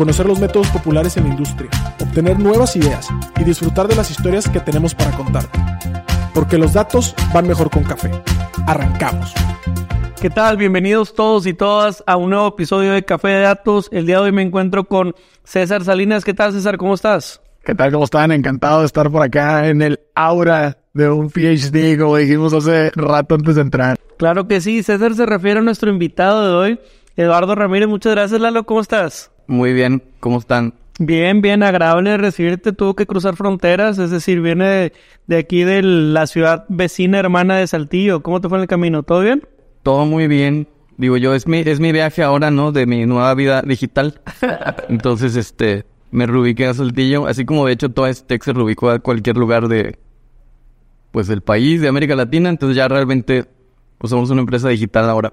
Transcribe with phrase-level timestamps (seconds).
[0.00, 1.68] conocer los métodos populares en la industria,
[2.00, 3.06] obtener nuevas ideas
[3.38, 5.58] y disfrutar de las historias que tenemos para contarte.
[6.32, 8.10] Porque los datos van mejor con café.
[8.66, 9.34] Arrancamos.
[10.18, 10.56] ¿Qué tal?
[10.56, 13.90] Bienvenidos todos y todas a un nuevo episodio de Café de Datos.
[13.92, 16.24] El día de hoy me encuentro con César Salinas.
[16.24, 16.78] ¿Qué tal, César?
[16.78, 17.42] ¿Cómo estás?
[17.62, 17.92] ¿Qué tal?
[17.92, 18.32] ¿Cómo están?
[18.32, 23.34] Encantado de estar por acá en el aura de un PhD, como dijimos hace rato
[23.34, 23.98] antes de entrar.
[24.16, 24.82] Claro que sí.
[24.82, 26.80] César se refiere a nuestro invitado de hoy,
[27.16, 27.86] Eduardo Ramírez.
[27.86, 28.64] Muchas gracias, Lalo.
[28.64, 29.30] ¿Cómo estás?
[29.50, 30.00] Muy bien.
[30.20, 30.74] ¿Cómo están?
[31.00, 32.72] Bien, bien, agradable recibirte.
[32.72, 34.92] Tuvo que cruzar fronteras, es decir, viene de,
[35.26, 38.22] de, aquí de la ciudad vecina hermana de Saltillo.
[38.22, 39.02] ¿Cómo te fue en el camino?
[39.02, 39.42] ¿Todo bien?
[39.82, 40.68] Todo muy bien.
[40.98, 42.70] Digo yo, es mi, es mi viaje ahora, ¿no?
[42.70, 44.20] De mi nueva vida digital.
[44.88, 49.00] Entonces, este, me reubiqué a Saltillo, así como de hecho toda Tech se reubicó a
[49.00, 49.98] cualquier lugar de,
[51.10, 52.50] pues, del país, de América Latina.
[52.50, 53.46] Entonces ya realmente,
[53.98, 55.32] pues, somos una empresa digital ahora.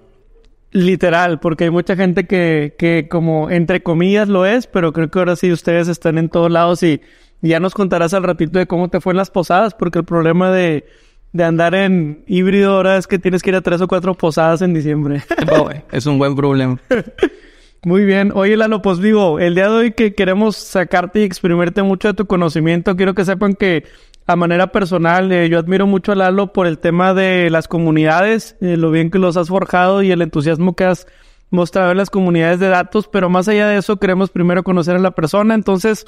[0.78, 5.18] Literal, porque hay mucha gente que, que como entre comillas lo es, pero creo que
[5.18, 7.02] ahora sí ustedes están en todos lados y,
[7.42, 10.06] y ya nos contarás al ratito de cómo te fue en las posadas, porque el
[10.06, 10.86] problema de,
[11.34, 14.62] de andar en híbrido ahora es que tienes que ir a tres o cuatro posadas
[14.62, 15.24] en diciembre.
[15.52, 16.80] Oh, es un buen problema.
[17.84, 18.32] Muy bien.
[18.36, 22.14] Oye, Lalo, pues digo, el día de hoy que queremos sacarte y exprimirte mucho de
[22.14, 23.84] tu conocimiento, quiero que sepan que
[24.28, 28.58] a manera personal, eh, yo admiro mucho a Lalo por el tema de las comunidades,
[28.60, 31.08] eh, lo bien que los has forjado y el entusiasmo que has
[31.50, 35.00] mostrado en las comunidades de datos, pero más allá de eso queremos primero conocer a
[35.00, 36.06] la persona, entonces,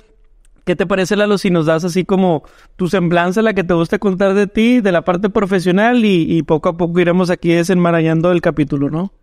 [0.65, 2.43] ¿qué te parece Lalo si nos das así como
[2.75, 6.43] tu semblanza, la que te gusta contar de ti, de la parte profesional y, y
[6.43, 9.13] poco a poco iremos aquí desenmarañando el capítulo, ¿no?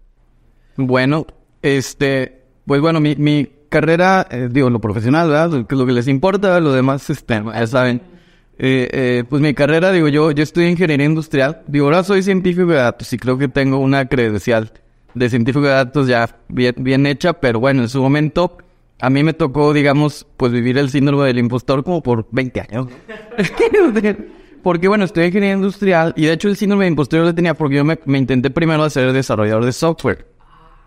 [0.79, 1.27] Bueno,
[1.61, 5.67] este, pues bueno, mi, mi carrera, eh, digo, lo profesional, ¿verdad?
[5.69, 8.16] Lo que les importa, lo demás, este, ya saben.
[8.59, 11.63] Eh, eh, pues mi carrera, digo, yo, yo estudié ingeniería industrial.
[11.67, 14.73] Digo, ahora soy científico de datos y creo que tengo una credencial
[15.15, 18.59] de científico de datos ya bien, bien hecha, pero bueno, en su momento
[19.01, 22.89] a mí me tocó, digamos, pues vivir el síndrome del impostor como por 20 años.
[24.63, 27.77] porque bueno, estudié ingeniería industrial y de hecho el síndrome del impostor lo tenía porque
[27.77, 30.27] yo me, me intenté primero hacer desarrollador de software.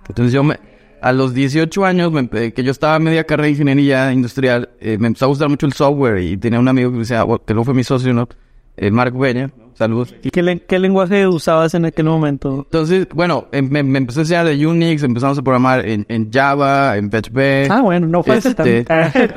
[0.07, 0.59] Entonces yo me,
[1.01, 4.97] a los 18 años, me, que yo estaba a media carrera de ingeniería industrial, eh,
[4.97, 7.43] me empezó a gustar mucho el software y tenía un amigo que me decía, bueno,
[7.45, 8.27] que no fue mi socio, ¿no?
[8.81, 10.15] Eh, Mark Beña, saludos.
[10.23, 12.63] ¿Y qué, qué, lenguaje usabas en aquel momento?
[12.65, 16.31] Entonces, bueno, eh, me, me, empecé a enseñar de Unix, empezamos a programar en, en
[16.31, 17.69] Java, en PHP.
[17.69, 18.85] Ah, bueno, no fue este,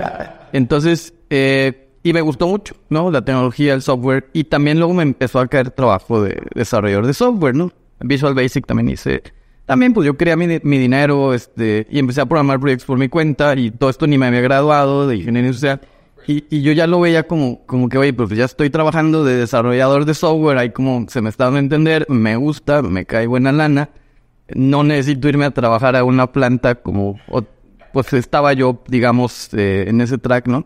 [0.52, 3.10] Entonces, eh, y me gustó mucho, ¿no?
[3.10, 4.28] La tecnología, el software.
[4.32, 7.72] Y también luego me empezó a caer trabajo de desarrollador de software, ¿no?
[8.00, 9.22] Visual Basic también hice
[9.66, 13.08] también pues yo quería mi, mi, dinero este, y empecé a programar proyectos por mi
[13.08, 15.80] cuenta y todo esto ni me había graduado de ingeniería industrial.
[16.26, 19.36] Y, y yo ya lo veía como, como que, oye, pues ya estoy trabajando de
[19.36, 23.26] desarrollador de software, ahí como se me está dando a entender, me gusta, me cae
[23.26, 23.90] buena lana,
[24.54, 27.18] no necesito irme a trabajar a una planta como,
[27.92, 30.64] pues estaba yo, digamos, eh, en ese track, ¿no?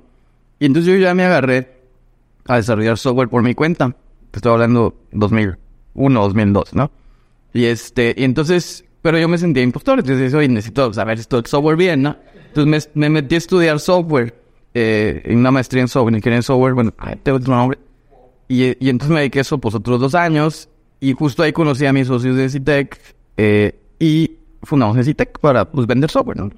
[0.58, 1.76] Y entonces yo ya me agarré
[2.46, 3.94] a desarrollar software por mi cuenta.
[4.30, 6.90] Te estoy hablando 2001, 2002, ¿no?
[7.52, 11.46] Y este, y entonces pero yo me sentía impostor, entonces oye, necesito saber esto del
[11.46, 12.16] software bien, ¿no?
[12.48, 14.34] Entonces me, me metí a estudiar software,
[14.74, 16.92] eh, en una maestría en software, en ingeniería en software, bueno,
[17.22, 17.78] tengo otro nombre.
[18.48, 20.68] Y, y entonces me dediqué a eso pues otros dos años,
[20.98, 23.00] y justo ahí conocí a mis socios de Citec,
[23.36, 26.50] eh, y fundamos Citec para pues vender software, ¿no?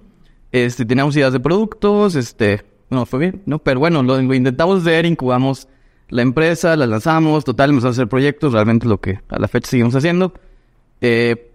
[0.50, 3.59] Este, teníamos ideas de productos, este, no, fue bien, ¿no?
[3.59, 5.69] Pero bueno, lo, lo intentamos ver, incubamos
[6.09, 9.69] la empresa, la lanzamos, total, empezamos a hacer proyectos, realmente lo que a la fecha
[9.69, 10.32] seguimos haciendo.
[11.01, 11.49] Eh,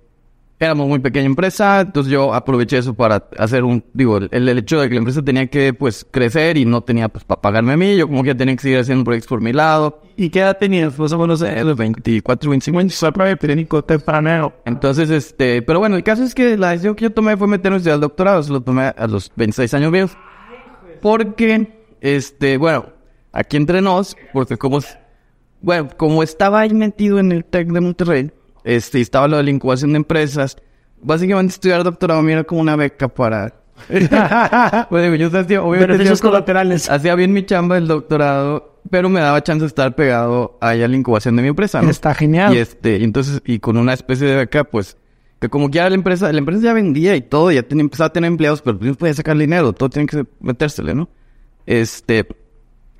[0.63, 4.79] éramos muy pequeña empresa, entonces yo aproveché eso para hacer un, digo, el, el, hecho
[4.79, 7.77] de que la empresa tenía que, pues, crecer y no tenía, pues, para pagarme a
[7.77, 10.01] mí, yo como que tenía que seguir haciendo proyectos por mi lado.
[10.15, 10.97] ¿Y qué edad tenías?
[10.97, 13.85] Más o menos, eh, los 24, 25 años.
[13.85, 14.53] temprano.
[14.65, 17.85] Entonces, este, pero bueno, el caso es que la decisión que yo tomé fue meternos
[17.87, 20.17] al doctorado, se lo tomé a los 26 años míos.
[21.01, 22.85] Porque, este, bueno,
[23.33, 24.79] aquí entre nos, porque como,
[25.61, 28.31] bueno, como estaba ahí metido en el TEC de Monterrey,
[28.63, 30.57] este, estaba lo de la incubación de empresas.
[31.01, 33.55] Básicamente estudiar doctorado me era como una beca para...
[34.89, 36.89] bueno, yo hacía, Beneficios colaterales.
[36.89, 40.95] Hacía bien mi chamba del doctorado, pero me daba chance de estar pegado a la
[40.95, 41.81] incubación de mi empresa.
[41.81, 41.89] ¿no?
[41.89, 42.53] Está genial.
[42.53, 44.97] Y este, y entonces, y con una especie de beca, pues,
[45.39, 48.07] que como que ya la empresa, la empresa ya vendía y todo, ya tenía, empezaba
[48.07, 51.09] a tener empleados, pero pues no podía sacar dinero, todo tiene que metérsele, ¿no?
[51.65, 52.25] Este,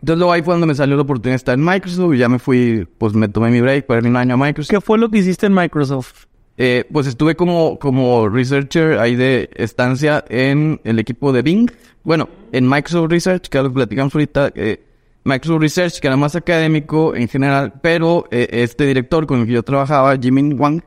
[0.03, 2.27] Entonces luego ahí fue donde me salió la oportunidad de estar en Microsoft y ya
[2.27, 4.69] me fui, pues me tomé mi break para irme un año a Microsoft.
[4.69, 6.25] ¿Qué fue lo que hiciste en Microsoft?
[6.57, 11.71] Eh, pues estuve como, como researcher ahí de estancia en el equipo de Bing.
[12.03, 14.83] Bueno, en Microsoft Research, que es lo que platicamos ahorita, eh,
[15.23, 19.53] Microsoft Research, que era más académico en general, pero eh, este director con el que
[19.53, 20.81] yo trabajaba, Jimin Wang,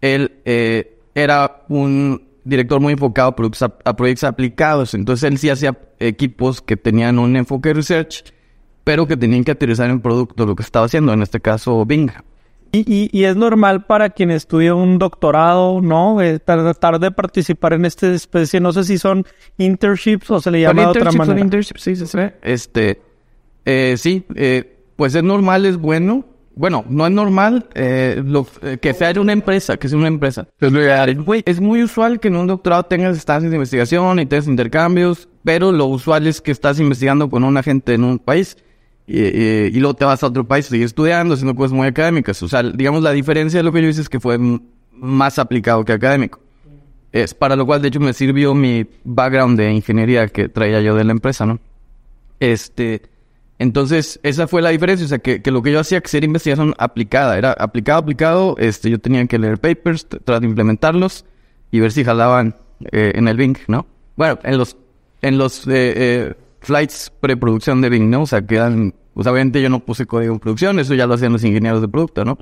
[0.00, 4.94] él eh, era un director muy enfocado a a proyectos aplicados.
[4.94, 8.32] Entonces él sí hacía equipos que tenían un enfoque de research,
[8.86, 12.08] pero que tenían que aterrizar en producto lo que estaba haciendo, en este caso Bing.
[12.70, 16.22] Y, y, y es normal para quien estudia un doctorado, ¿no?
[16.22, 19.26] Eh, tratar de participar en esta especie, no sé si son
[19.58, 21.44] internships o se le llama de otra internships, son manera.
[21.44, 22.18] internships, sí, sí, sí.
[22.42, 23.00] Este,
[23.64, 26.24] eh, sí, eh, pues es normal, es bueno.
[26.54, 30.08] Bueno, no es normal eh, lo- eh, que sea de una empresa, que sea una
[30.08, 30.46] empresa.
[31.44, 35.72] Es muy usual que en un doctorado tengas estancias de investigación y tengas intercambios, pero
[35.72, 38.56] lo usual es que estás investigando con un agente en un país
[39.06, 42.42] y, y- y luego te vas a otro país, sigues estudiando, haciendo cosas muy académicas.
[42.42, 44.38] O sea, digamos, la diferencia de lo que yo hice es que fue
[44.92, 46.40] más aplicado que académico.
[47.12, 50.94] Es para lo cual, de hecho, me sirvió mi background de ingeniería que traía yo
[50.94, 51.58] de la empresa, ¿no?
[52.40, 53.02] Este,
[53.58, 56.26] entonces, esa fue la diferencia, o sea, que, que lo que yo hacía que era
[56.26, 61.24] investigación aplicada, era aplicado, aplicado, este, yo tenía que leer papers, tratar de implementarlos
[61.70, 62.54] y ver si jalaban
[62.92, 63.86] eh, en el Bing, ¿no?
[64.16, 64.76] Bueno, en los,
[65.22, 66.34] en los eh, eh,
[66.66, 68.22] flights preproducción de Bing, ¿no?
[68.22, 71.32] O sea, quedan, pues obviamente yo no puse código en producción, eso ya lo hacían
[71.32, 72.38] los ingenieros de producto, ¿no?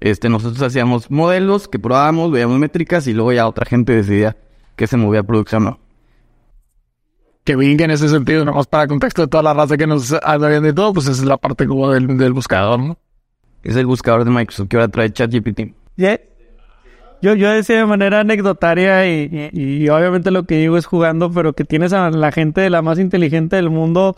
[0.00, 4.36] Este, nosotros hacíamos modelos que probábamos, veíamos métricas y luego ya otra gente decidía
[4.76, 5.78] que se movía a producción, ¿no?
[7.44, 10.48] Que Bing en ese sentido, nomás para contexto de toda la raza que nos anda
[10.48, 12.98] viendo y todo, pues esa es la parte como del, del buscador, ¿no?
[13.62, 15.74] Es el buscador de Microsoft que ahora trae ChatGPT.
[15.96, 16.20] Ya-
[17.24, 21.64] Yo, yo decía de manera anecdotaria y, obviamente lo que digo es jugando, pero que
[21.64, 24.14] tienes a la gente de la más inteligente del mundo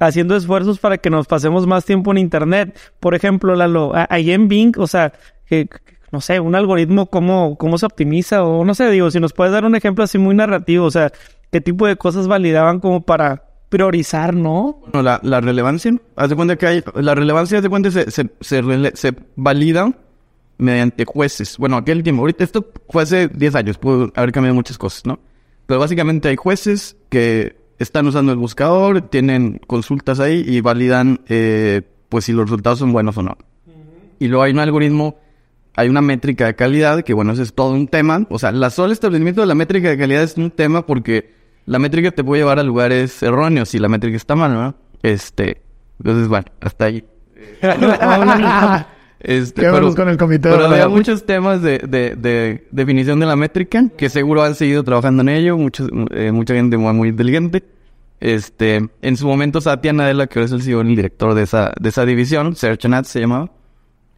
[0.00, 2.76] haciendo esfuerzos para que nos pasemos más tiempo en internet.
[2.98, 5.12] Por ejemplo, Lalo, ahí en Bing, o sea,
[5.46, 5.68] que,
[6.10, 9.52] no sé, un algoritmo, cómo, cómo se optimiza, o no sé, digo, si nos puedes
[9.52, 11.12] dar un ejemplo así muy narrativo, o sea,
[11.52, 14.80] qué tipo de cosas validaban como para priorizar, ¿no?
[14.80, 18.10] Bueno, la, la relevancia, haz de cuenta que hay, la relevancia, haz de cuenta, se,
[18.10, 19.92] se, se, se valida
[20.58, 21.56] mediante jueces.
[21.56, 25.20] Bueno, aquel tiempo, ahorita esto fue hace 10 años, pudo haber cambiado muchas cosas, ¿no?
[25.66, 31.82] Pero básicamente hay jueces que están usando el buscador, tienen consultas ahí y validan, eh,
[32.08, 33.36] pues, si los resultados son buenos o no.
[34.18, 35.18] Y luego hay un algoritmo,
[35.76, 38.26] hay una métrica de calidad, que bueno, ese es todo un tema.
[38.30, 41.32] O sea, la solo establecimiento de la métrica de calidad es un tema porque
[41.66, 44.74] la métrica te puede llevar a lugares erróneos si la métrica está mal, ¿no?
[45.02, 45.62] Este,
[46.00, 47.04] entonces, bueno, hasta ahí.
[49.20, 53.26] este, Quedémonos con el comité de pero había muchos temas de, de, de definición de
[53.26, 57.08] la métrica que seguro han seguido trabajando en ello, muchos, eh, mucha gente muy, muy
[57.08, 57.64] inteligente.
[58.20, 61.72] Este, en su momento Satya Nadella, que ahora es el CEO el director de esa,
[61.80, 63.50] de esa división, Search and Ads se llamaba.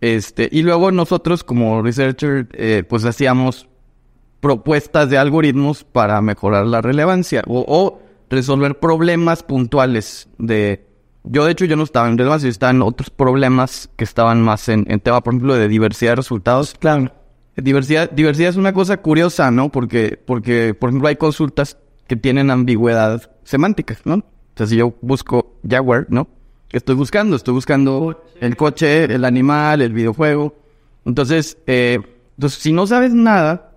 [0.01, 3.69] Este, y luego nosotros como researcher, eh, pues hacíamos
[4.41, 10.90] propuestas de algoritmos para mejorar la relevancia o, o resolver problemas puntuales de...
[11.25, 14.43] Yo, de hecho, yo no estaba en relevancia, yo estaba en otros problemas que estaban
[14.43, 16.75] más en, en tema, por ejemplo, de diversidad de resultados.
[16.79, 17.13] Claro.
[17.57, 19.71] Diversidad, diversidad es una cosa curiosa, ¿no?
[19.71, 21.77] Porque, porque, por ejemplo, hay consultas
[22.07, 24.15] que tienen ambigüedad semántica, ¿no?
[24.15, 24.25] O
[24.57, 26.29] sea, si yo busco Jaguar, ¿no?
[26.69, 27.37] ¿Qué estoy buscando?
[27.37, 30.55] Estoy buscando el coche, el animal, el videojuego.
[31.05, 31.99] Entonces, eh,
[32.37, 33.73] entonces si no sabes nada,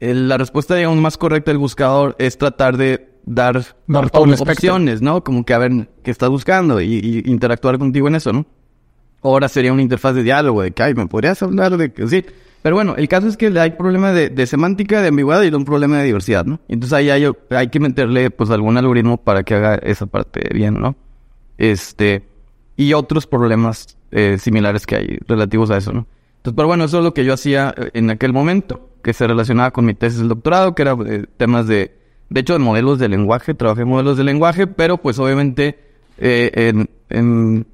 [0.00, 4.34] eh, la respuesta, digamos, más correcta del buscador es tratar de dar, Dar todo el
[4.34, 4.52] espectro.
[4.52, 5.24] opciones, ¿no?
[5.24, 8.46] Como que a ver qué estás buscando y, y interactuar contigo en eso, ¿no?
[9.22, 12.24] Ahora sería una interfaz de diálogo, de que, ay, ¿me podrías hablar de que sí?
[12.62, 15.64] Pero bueno, el caso es que hay problema de, de semántica, de ambigüedad y un
[15.64, 16.60] problema de diversidad, ¿no?
[16.68, 20.80] Entonces ahí hay, hay que meterle, pues, algún algoritmo para que haga esa parte bien,
[20.80, 20.96] ¿no?
[21.58, 22.26] Este,
[22.76, 26.06] y otros problemas eh, similares que hay relativos a eso, ¿no?
[26.38, 29.26] Entonces, pero bueno, eso es lo que yo hacía eh, en aquel momento, que se
[29.26, 31.96] relacionaba con mi tesis del doctorado, que era eh, temas de,
[32.28, 35.78] de hecho, en modelos de lenguaje, trabajé en modelos de lenguaje, pero pues obviamente
[36.18, 37.66] eh, en, en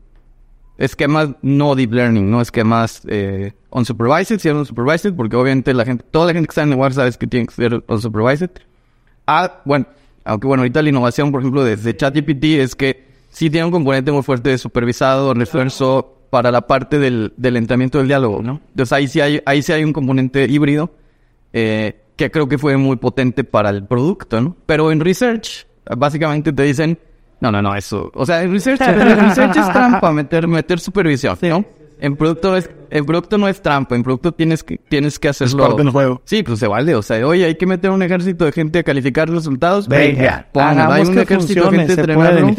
[0.79, 6.05] esquemas no deep learning, no esquemas eh, unsupervised, si eran unsupervised, porque obviamente la gente,
[6.11, 8.51] toda la gente que está en lenguaje sabe que tiene que ser unsupervised.
[9.27, 9.87] Ah, bueno,
[10.25, 14.11] aunque bueno, ahorita la innovación, por ejemplo, desde ChatGPT es que sí tiene un componente
[14.11, 18.61] muy fuerte de supervisado, refuerzo para la parte del, del lentamiento del diálogo, ¿no?
[18.71, 20.93] Entonces ahí sí hay, ahí sí hay un componente híbrido
[21.53, 24.57] eh, que creo que fue muy potente para el producto, ¿no?
[24.67, 26.99] Pero en research, básicamente te dicen,
[27.41, 31.39] no, no, no, eso, o sea, en research, en research es trampa meter, meter supervisión,
[31.41, 31.65] ¿no?
[31.99, 35.41] En producto es, el producto no es trampa, en producto tienes que, tienes que Es
[35.43, 35.67] hacerlo.
[35.67, 36.21] parte del juego.
[36.25, 36.95] Sí, pues se vale.
[36.95, 39.87] O sea, oye, hay que meter un ejército de gente a calificar resultados.
[39.87, 42.55] Venga, hagamos hay un que ejército de gente se entrenando.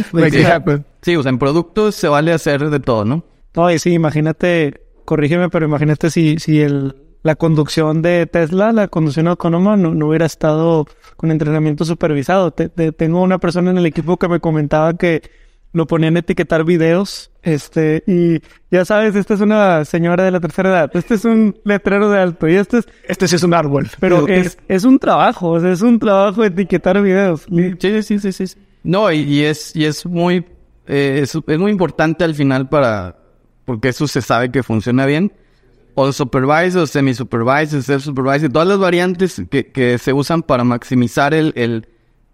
[0.53, 0.85] happen.
[1.01, 3.23] Sí, o sea, en productos se vale hacer de todo, ¿no?
[3.55, 8.87] No, y sí, imagínate, corrígeme, pero imagínate si, si el, la conducción de Tesla, la
[8.87, 10.87] conducción autónoma, no, no hubiera estado
[11.17, 12.51] con entrenamiento supervisado.
[12.51, 15.21] Te- te- tengo una persona en el equipo que me comentaba que
[15.73, 20.41] lo ponían a etiquetar videos, este, y ya sabes, esta es una señora de la
[20.41, 23.53] tercera edad, este es un letrero de alto, y este es, Este sí es un
[23.53, 23.87] árbol.
[24.01, 27.45] pero es, es un trabajo, o sea, es un trabajo etiquetar videos.
[27.79, 28.47] Sí, sí, sí, sí.
[28.47, 28.59] sí.
[28.83, 30.43] No, y, y es, y es muy,
[30.87, 33.15] eh, es, es muy importante al final para,
[33.63, 35.31] porque eso se sabe que funciona bien.
[35.95, 41.87] O supervisor, semi-supervisor, self-supervisor, todas las variantes que, que se usan para maximizar el, el,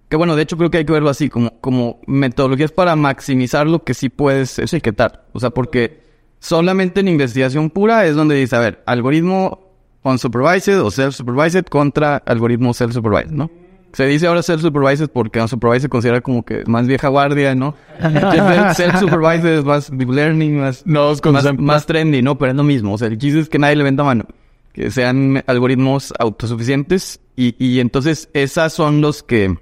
[0.10, 3.68] que bueno, de hecho creo que hay que verlo así, como, como metodologías para maximizar
[3.68, 5.26] lo que sí puedes etiquetar.
[5.34, 6.02] O sea, porque
[6.40, 9.68] solamente en investigación pura es donde dice, a ver, algoritmo
[10.04, 13.50] unsupervised o self-supervised contra algoritmo self-supervised, ¿no?
[13.98, 17.74] Se dice ahora self-supervised porque unsupervised se considera como que más vieja guardia, ¿no?
[18.00, 22.38] Self-supervised es más deep learning, más, No, es con más, trendy, ¿no?
[22.38, 22.94] Pero es lo mismo.
[22.94, 24.25] O sea, el chiste es que nadie le venda mano.
[24.72, 29.58] Que sean algoritmos autosuficientes y, y entonces esas son los que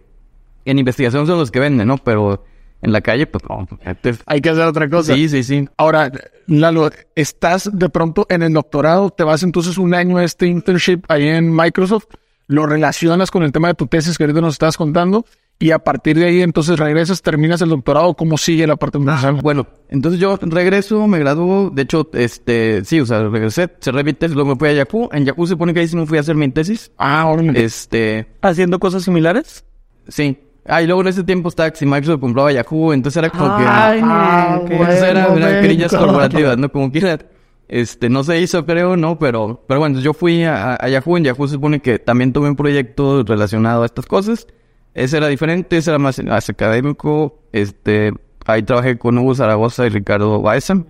[0.66, 1.98] en investigación son los que venden, ¿no?
[1.98, 2.44] Pero
[2.82, 3.66] en la calle, pues no.
[4.02, 5.16] te- Hay que hacer otra cosa.
[5.16, 5.70] Sí, sí, sí.
[5.78, 6.12] Ahora,
[6.48, 11.04] Lalo, estás de pronto en el doctorado, te vas entonces un año a este internship
[11.08, 12.06] ahí en Microsoft,
[12.48, 15.26] lo relacionas con el tema de tu tesis que ahorita nos estabas contando
[15.58, 19.42] y a partir de ahí entonces regresas, terminas el doctorado, ¿cómo sigue la parte profesional?
[19.42, 24.12] Bueno, entonces yo regreso, me graduó, de hecho, este, sí, o sea, regresé, cerré mi
[24.14, 25.10] tesis, luego me fui a Yahoo.
[25.14, 26.92] En Yahoo se supone que ahí sí me fui a hacer mi tesis.
[26.98, 29.64] Ah, me- Este, ¿Haciendo cosas similares?
[30.08, 30.38] sí.
[30.68, 33.56] Ah, y luego en ese tiempo estaba que si Microsoft compraba Yahoo, entonces era como
[33.56, 33.64] que...
[33.68, 34.76] Ay, Ah, bueno.
[34.82, 36.72] Entonces era, eran querillas corporativas, ¿no?
[36.72, 37.20] Como quiera.
[37.68, 39.18] Este, no se hizo, creo, ¿no?
[39.18, 41.18] Pero, pero bueno, yo fui a, a Yahoo.
[41.18, 44.48] En Yahoo se supone que también tuve un proyecto relacionado a estas cosas.
[44.94, 47.40] Ese era diferente, ese era más, más académico.
[47.52, 48.14] Este,
[48.46, 50.84] ahí trabajé con Hugo Zaragoza y Ricardo Baeza.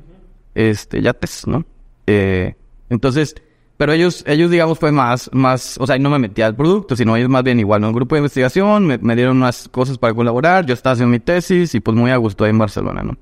[0.53, 1.65] Este, Yates, ¿no?
[2.07, 2.55] Eh,
[2.89, 3.35] entonces,
[3.77, 7.15] pero ellos, ellos, digamos, fue más, más, o sea, no me metí al producto, sino
[7.17, 7.89] ellos más bien igual, ¿no?
[7.89, 11.75] Un grupo de investigación, me, dieron unas cosas para colaborar, yo estaba haciendo mi tesis
[11.75, 13.17] y pues muy a gusto ahí en Barcelona, ¿no?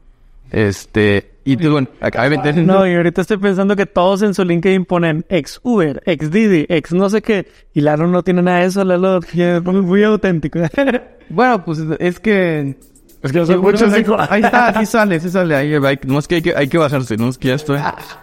[0.54, 2.58] Este, y pues bueno, acabé de meter...
[2.58, 6.68] No, y ahorita estoy pensando que todos en su LinkedIn ponen ex Uber, ex Didi,
[6.70, 7.48] ex no sé qué.
[7.74, 10.60] Y Lalo no tiene nada de eso, Lalo es muy, muy auténtico.
[11.30, 12.76] Bueno, pues es que...
[13.24, 16.20] Es que yo soy mucho ahí, ahí está, ahí sale, sí sale, ahí, ahí, no
[16.20, 17.80] es que hay que, hay que bajarse, no es que ya estoy...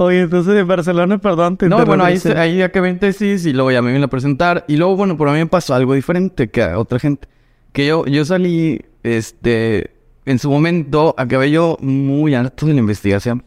[0.00, 3.72] Oye, entonces en Barcelona, perdón, te No, bueno, ahí, ahí acabé en tesis y luego
[3.72, 4.64] ya me vine a presentar.
[4.68, 7.26] Y luego, bueno, por a mí me pasó algo diferente que a otra gente.
[7.72, 9.90] Que yo, yo salí, este,
[10.24, 13.42] en su momento, acabé yo muy harto de la investigación.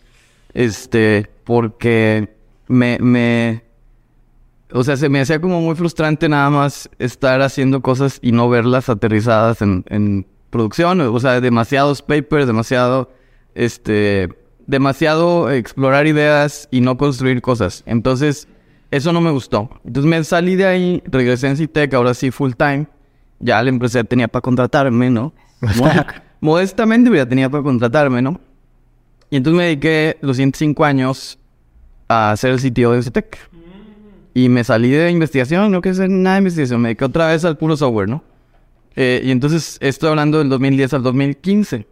[0.54, 2.36] Este, porque
[2.68, 3.64] me, me,
[4.74, 8.50] o sea, se me hacía como muy frustrante nada más estar haciendo cosas y no
[8.50, 11.00] verlas aterrizadas en, en producción.
[11.00, 13.10] O sea, demasiados papers, demasiado,
[13.56, 14.41] este,
[14.72, 17.84] demasiado explorar ideas y no construir cosas.
[17.86, 18.48] Entonces,
[18.90, 19.70] eso no me gustó.
[19.86, 22.88] Entonces me salí de ahí, regresé en Citec, ahora sí full time.
[23.40, 25.34] Ya la empresa tenía para contratarme, ¿no?
[25.78, 25.92] Mo-
[26.40, 28.40] Modestamente, ya tenía para contratarme, ¿no?
[29.30, 31.38] Y entonces me dediqué los siguientes cinco años
[32.08, 33.38] a hacer el sitio de Citec.
[34.34, 37.44] Y me salí de investigación, no quería hacer nada de investigación, me dediqué otra vez
[37.44, 38.24] al puro software, ¿no?
[38.96, 41.86] Eh, y entonces estoy hablando del 2010 al 2015.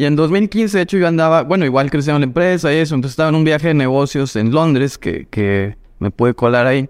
[0.00, 3.12] Y en 2015, de hecho, yo andaba, bueno, igual creciendo la empresa y eso, entonces
[3.12, 6.88] estaba en un viaje de negocios en Londres que, que me pude colar ahí.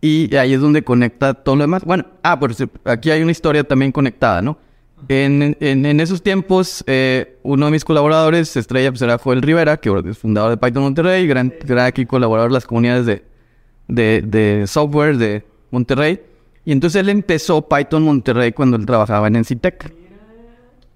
[0.00, 1.84] Y ahí es donde conecta todo lo demás.
[1.84, 2.50] Bueno, ah, por
[2.86, 4.58] aquí hay una historia también conectada, ¿no?
[5.06, 9.76] En, en, en esos tiempos, eh, uno de mis colaboradores, estrella, pues era Joel Rivera,
[9.76, 13.24] que es fundador de Python Monterrey, gran, gran aquí colaborador de las comunidades de,
[13.86, 16.20] de, de software de Monterrey.
[16.64, 20.03] Y entonces él empezó Python Monterrey cuando él trabajaba en Encitec.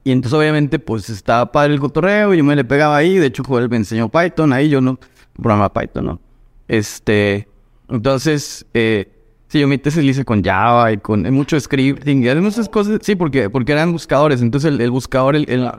[0.09, 3.43] Y entonces obviamente pues estaba padre el cotorreo, yo me le pegaba ahí, de hecho
[3.45, 4.99] Joel me enseñó Python, ahí yo no,
[5.35, 6.21] programa Python, ¿no?
[6.67, 7.47] Este,
[7.91, 9.13] entonces, eh,
[9.49, 13.01] sí, yo mi tesis la hice con Java y con mucho scripting y muchas cosas,
[13.03, 15.71] sí, porque, porque eran buscadores, entonces el, el buscador, el, el,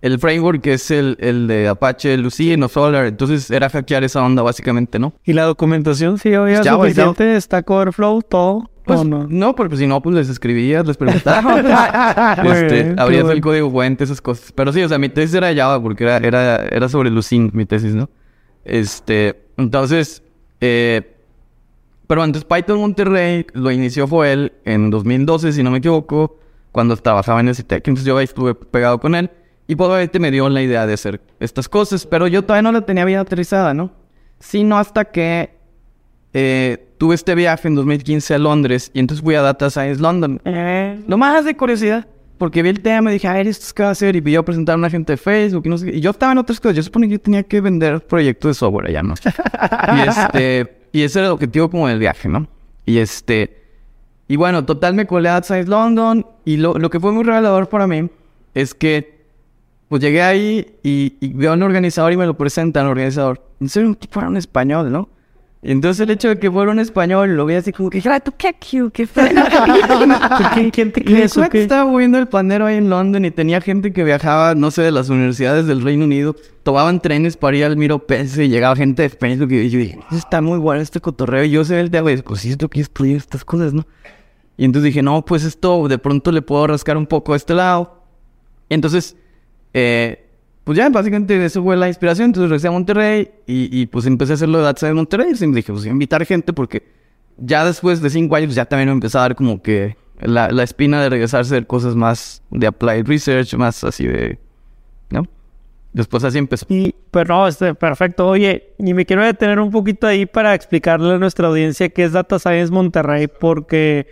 [0.00, 4.24] el framework que es el, el de Apache, Lucene o Solar, entonces era hackear esa
[4.24, 5.12] onda básicamente, ¿no?
[5.24, 6.72] ¿Y la documentación sí había güey, ya.
[6.72, 7.38] suficiente?
[7.38, 8.70] ¿Stack Overflow, todo?
[8.84, 9.26] Pues, ¿O no?
[9.28, 9.54] no?
[9.54, 11.44] porque si no, pues les escribías, les preguntabas.
[12.44, 14.52] Este, abrías el código fuente, esas cosas.
[14.52, 17.64] Pero sí, o sea, mi tesis era Java porque era, era, era sobre Lucene, mi
[17.64, 18.10] tesis, ¿no?
[18.64, 20.22] Este, entonces,
[20.60, 21.16] eh,
[22.06, 26.38] pero antes Python Monterrey lo inició fue él en 2012, si no me equivoco,
[26.72, 27.88] cuando trabajaba en el CITEC.
[27.88, 29.30] Entonces yo ahí estuve pegado con él
[29.66, 32.84] y probablemente me dio la idea de hacer estas cosas, pero yo todavía no la
[32.84, 33.92] tenía bien aterrizada, ¿no?
[34.38, 35.54] Sino hasta que
[36.36, 40.40] eh, tuve este viaje en 2015 a Londres y entonces fui a Data Science London.
[41.06, 43.90] Lo más de curiosidad, porque vi el tema y dije, a ver, ¿esto qué va
[43.90, 44.16] a hacer?
[44.16, 45.96] Y vi yo presentar a una gente de Facebook y no sé qué.
[45.96, 46.76] Y yo estaba en otras cosas.
[46.76, 49.14] Yo suponía que yo tenía que vender proyectos de software allá, ¿no?
[49.96, 52.48] y, este, y ese era el objetivo como del viaje, ¿no?
[52.84, 53.62] Y este...
[54.26, 57.24] Y bueno, total me colé a Data Science London y lo, lo que fue muy
[57.24, 58.08] revelador para mí
[58.54, 59.26] es que
[59.88, 63.46] pues llegué ahí y, y veo a un organizador y me lo presentan al organizador.
[63.60, 65.10] En serio, un tipo era un español, ¿no?
[65.66, 68.34] Entonces el hecho de que fuera un español, lo vi así como que, "Ah, tú
[68.36, 69.24] qué cute, qué feo.
[70.72, 71.62] ¿Quién, te crees qué?
[71.62, 74.92] estaba moviendo el pandero ahí en London y tenía gente que viajaba, no sé, de
[74.92, 79.02] las universidades del Reino Unido, tomaban trenes para ir al Miro Pence y llegaba gente
[79.02, 81.44] de Facebook y yo dije, está muy bueno este cotorreo.
[81.44, 83.86] Y yo sé el de, güey, pues sí, esto que estudiar estas cosas, ¿no?
[84.58, 87.54] Y entonces dije, no, pues esto de pronto le puedo rascar un poco a este
[87.54, 88.02] lado.
[88.68, 89.16] Entonces,
[89.72, 90.23] eh,
[90.64, 92.26] pues ya, básicamente eso fue la inspiración.
[92.26, 95.32] Entonces regresé a Monterrey y, y, pues empecé a hacerlo de Data en Monterrey.
[95.38, 96.82] Y dije, pues invitar gente porque
[97.36, 100.62] ya después de cinco años ya también me empezó a dar como que la, la
[100.62, 104.38] espina de regresarse a hacer cosas más de applied research, más así de,
[105.10, 105.24] ¿no?
[105.92, 106.64] Después así empezó.
[106.70, 108.26] Y, pero no, este, perfecto.
[108.26, 112.12] Oye, y me quiero detener un poquito ahí para explicarle a nuestra audiencia qué es
[112.12, 114.06] Data Science Monterrey, porque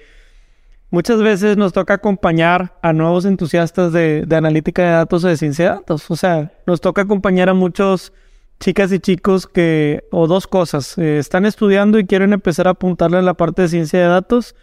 [0.92, 5.36] muchas veces nos toca acompañar a nuevos entusiastas de, de analítica de datos o de
[5.36, 6.08] ciencia de datos.
[6.10, 8.12] O sea, nos toca acompañar a muchos
[8.60, 13.16] chicas y chicos que, o dos cosas, eh, están estudiando y quieren empezar a apuntarle
[13.18, 14.54] a la parte de ciencia de datos,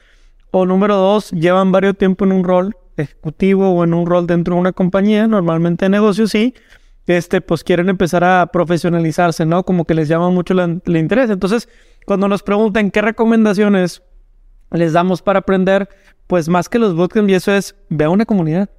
[0.52, 4.54] o número dos, llevan varios tiempo en un rol ejecutivo o en un rol dentro
[4.56, 6.54] de una compañía, normalmente de negocios, sí,
[7.08, 9.64] este, pues quieren empezar a profesionalizarse, ¿no?
[9.64, 11.30] Como que les llama mucho la- el interés.
[11.30, 11.68] Entonces,
[12.06, 14.04] cuando nos preguntan qué recomendaciones
[14.72, 15.90] les damos para aprender,
[16.28, 18.70] pues más que los bootcamps y eso es, ve a una comunidad,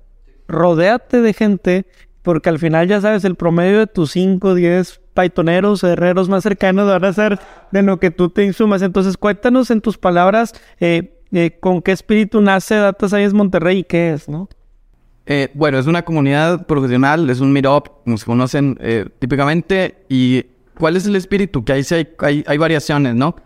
[0.48, 1.86] rodéate de gente,
[2.22, 6.86] porque al final ya sabes, el promedio de tus 5, 10 paitoneros, herreros más cercanos
[6.86, 7.38] van a ser
[7.72, 8.82] de lo que tú te insumas.
[8.82, 13.84] Entonces, cuéntanos en tus palabras eh, eh, con qué espíritu nace Data Science Monterrey y
[13.84, 14.48] qué es, ¿no?
[15.26, 20.04] Eh, bueno, es una comunidad profesional, es un meetup, como se conocen eh, típicamente.
[20.08, 20.44] ¿Y
[20.76, 21.64] cuál es el espíritu?
[21.64, 23.36] Que ahí sí hay, hay, hay variaciones, ¿no?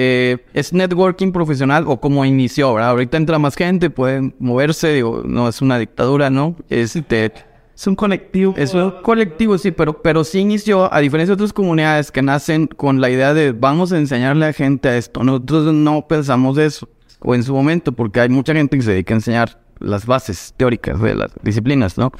[0.00, 2.90] Eh, es networking profesional o como inició, ¿verdad?
[2.90, 6.54] Ahorita entra más gente, pueden moverse, digo, no es una dictadura, ¿no?
[6.68, 7.32] Este,
[7.74, 8.54] Es un colectivo.
[8.56, 12.68] es un colectivo, sí, pero, pero sí inició, a diferencia de otras comunidades que nacen
[12.68, 15.24] con la idea de vamos a enseñarle a gente a esto.
[15.24, 19.14] Nosotros no pensamos eso, o en su momento, porque hay mucha gente que se dedica
[19.14, 22.12] a enseñar las bases teóricas de las disciplinas, ¿no?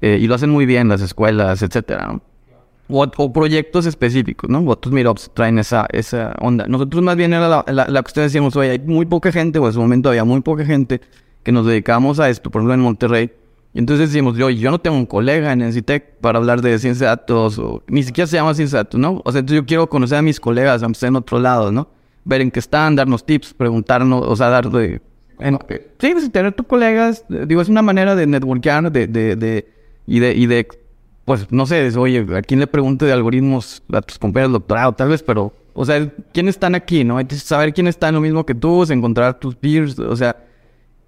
[0.00, 2.22] Eh, y lo hacen muy bien las escuelas, etcétera, ¿no?
[2.88, 4.60] O, o proyectos específicos, ¿no?
[4.68, 6.66] Otros meetups traen esa, esa onda.
[6.68, 9.66] Nosotros más bien era la, la, la cuestión decíamos, oye, hay muy poca gente, o
[9.66, 11.00] en su momento había muy poca gente
[11.42, 13.32] que nos dedicamos a esto, por ejemplo en Monterrey.
[13.74, 17.06] Y entonces decimos, yo, yo no tengo un colega en NCTEC para hablar de ciencia
[17.06, 19.20] de datos, o ni siquiera se llama ciencia de datos, ¿no?
[19.24, 21.88] O sea, entonces yo quiero conocer a mis colegas, aunque estén en otro lado, ¿no?
[22.24, 25.00] Ver en qué están, darnos tips, preguntarnos, o sea, dar de...
[25.40, 25.58] en-
[25.98, 29.68] sí, pues tener tus colegas, digo, es una manera de networkear, de, de, de,
[30.06, 30.66] y de, y de,
[31.26, 34.92] pues, no sé, oye, ¿a quién le pregunte de algoritmos a tus compañeros de doctorado,
[34.92, 37.18] tal vez, pero, o sea, ¿quiénes están aquí, no?
[37.18, 40.36] Que saber quién está en lo mismo que tú, encontrar tus peers, o sea,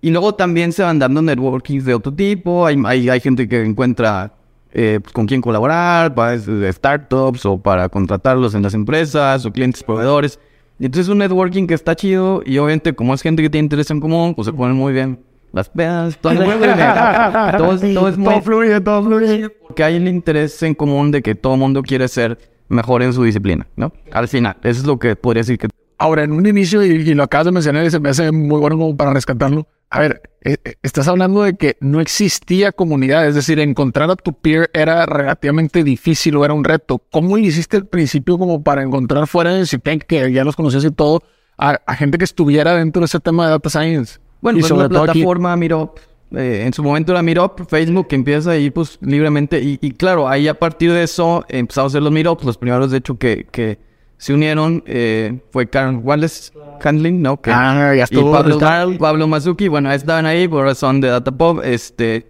[0.01, 2.67] y luego también se van dando networkings de otro tipo.
[2.67, 4.33] Hay, hay, hay gente que encuentra
[4.73, 9.83] eh, pues, con quién colaborar, para startups o para contratarlos en las empresas o clientes
[9.83, 10.39] proveedores.
[10.79, 13.91] Entonces es un networking que está chido y obviamente como es gente que tiene interés
[13.91, 15.19] en común, pues se ponen muy bien
[15.53, 16.35] las pedas, todo,
[17.59, 18.33] todo, es- todo es muy...
[18.35, 19.49] Todo fluye, todo fluye.
[19.67, 23.25] Porque hay el interés en común de que todo mundo quiere ser mejor en su
[23.25, 23.93] disciplina, ¿no?
[24.13, 25.69] Al final, eso es lo que podría decir que
[26.01, 28.61] Ahora, en un inicio, y, y lo acabas de mencionar y se me hace muy
[28.61, 29.67] bueno como para rescatarlo.
[29.91, 34.15] A ver, eh, eh, estás hablando de que no existía comunidad, es decir, encontrar a
[34.15, 37.03] tu peer era relativamente difícil o era un reto.
[37.11, 40.93] ¿Cómo hiciste al principio como para encontrar fuera de Citec, que ya los conocías y
[40.93, 41.23] todo,
[41.57, 44.21] a, a gente que estuviera dentro de ese tema de data science?
[44.41, 45.99] Bueno, Y pues sobre la todo aquí- plataforma Meetup,
[46.37, 49.61] eh, en su momento era Meetup, Facebook, que empieza ahí pues libremente.
[49.61, 52.45] Y, y claro, ahí a partir de eso empezamos a hacer los Meetups.
[52.45, 53.79] Los primeros, de hecho, que, que
[54.17, 57.41] se unieron eh, fue Karen Wallace Handling, ¿no?
[57.41, 58.33] Que, Ah, ya y estuvo.
[58.33, 61.61] Pablo, está- Pablo Mazuki, bueno, estaban ahí por razón de Datapop.
[61.65, 62.27] Este,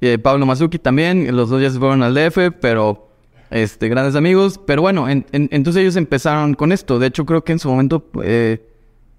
[0.00, 3.08] eh, Pablo Mazuki también, los dos ya se fueron al DF, pero
[3.50, 4.58] este, grandes amigos.
[4.66, 6.98] Pero bueno, en- en- entonces ellos empezaron con esto.
[6.98, 8.62] De hecho, creo que en su momento eh,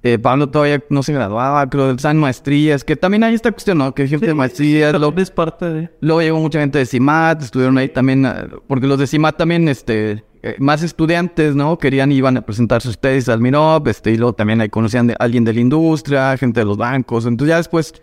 [0.03, 3.93] eh, Pablo todavía no se graduaba, creo, están maestrías, que también hay esta cuestión, ¿no?
[3.93, 5.89] Que gente de maestrías, luego, es parte de...
[5.99, 9.67] luego llegó mucha gente de CIMAT, estuvieron ahí también, ah, porque los de CIMAT también,
[9.67, 11.77] este, eh, más estudiantes, ¿no?
[11.77, 15.15] Querían, iban a presentar sus tesis al Minop, este, y luego también ahí conocían de
[15.19, 17.93] alguien de la industria, gente de los bancos, entonces ya después,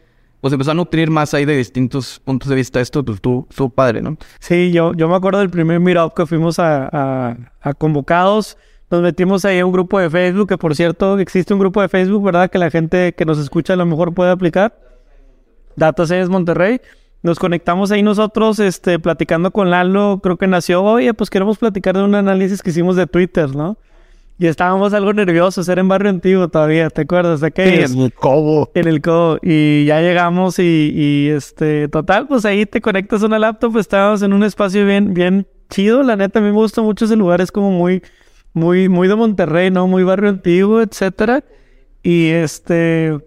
[0.43, 3.71] pues empezó a nutrir más ahí de distintos puntos de vista esto, pues tú, tu
[3.71, 4.19] padre, ¿no?
[4.39, 8.59] Sí, yo, yo me acuerdo del primer meetup que fuimos a, a- a convocados.
[8.91, 11.89] Nos metimos ahí a un grupo de Facebook, que por cierto existe un grupo de
[11.89, 12.51] Facebook, ¿verdad?
[12.51, 14.79] Que la gente que nos escucha a lo mejor puede aplicar.
[15.75, 16.81] Data Science Monterrey.
[17.23, 20.21] Nos conectamos ahí nosotros, este, platicando con Lalo.
[20.23, 23.77] Creo que nació, oye, pues queremos platicar de un análisis que hicimos de Twitter, ¿no?
[24.39, 27.41] Y estábamos algo nerviosos, era en Barrio Antiguo todavía, ¿te acuerdas?
[27.41, 27.95] ¿De qué es?
[27.95, 28.71] el cobo.
[28.75, 29.39] En el codo.
[29.43, 34.21] Y ya llegamos y, y, este, total, pues ahí te conectas a una laptop, estábamos
[34.21, 36.03] en un espacio bien, bien chido.
[36.03, 38.03] La neta, a mí me gusta mucho ese lugar, es como muy,
[38.57, 39.87] muy, muy de Monterrey, ¿no?
[39.87, 41.45] Muy barrio antiguo, etcétera.
[42.03, 43.19] Y este,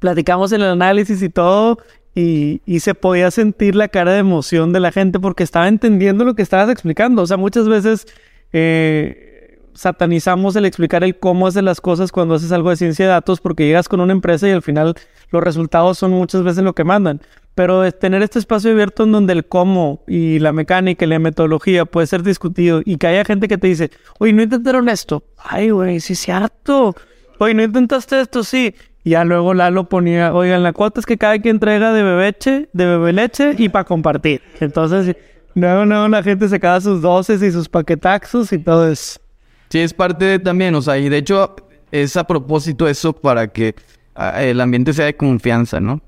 [0.00, 1.78] platicamos en el análisis y todo.
[2.12, 6.24] Y, y se podía sentir la cara de emoción de la gente porque estaba entendiendo
[6.24, 7.22] lo que estabas explicando.
[7.22, 8.08] O sea, muchas veces
[8.52, 13.12] eh, satanizamos el explicar el cómo hacer las cosas cuando haces algo de ciencia de
[13.12, 14.96] datos porque llegas con una empresa y al final
[15.30, 17.20] los resultados son muchas veces lo que mandan.
[17.54, 21.18] Pero es tener este espacio abierto en donde el cómo y la mecánica y la
[21.18, 25.22] metodología puede ser discutido y que haya gente que te dice, oye, no intentaron esto.
[25.38, 26.94] Ay, güey, sí es cierto.
[27.38, 28.74] Oye, no intentaste esto, sí.
[29.04, 32.68] Y ya luego Lalo ponía, oigan, la cuota es que cada quien traiga de bebeche,
[32.72, 34.40] de bebé leche y para compartir.
[34.60, 35.14] Entonces,
[35.54, 39.20] luego, luego la gente se queda sus doces y sus paquetaxos y todo eso.
[39.68, 41.54] Sí, es parte de también, o sea, y de hecho
[41.90, 43.74] es a propósito eso para que
[44.14, 46.00] ah, el ambiente sea de confianza, ¿no?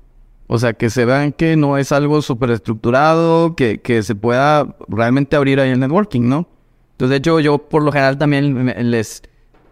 [0.47, 4.75] O sea, que se vean que no es algo súper estructurado, que, que se pueda
[4.87, 6.47] realmente abrir ahí el networking, ¿no?
[6.91, 9.21] Entonces, de hecho, yo por lo general también les...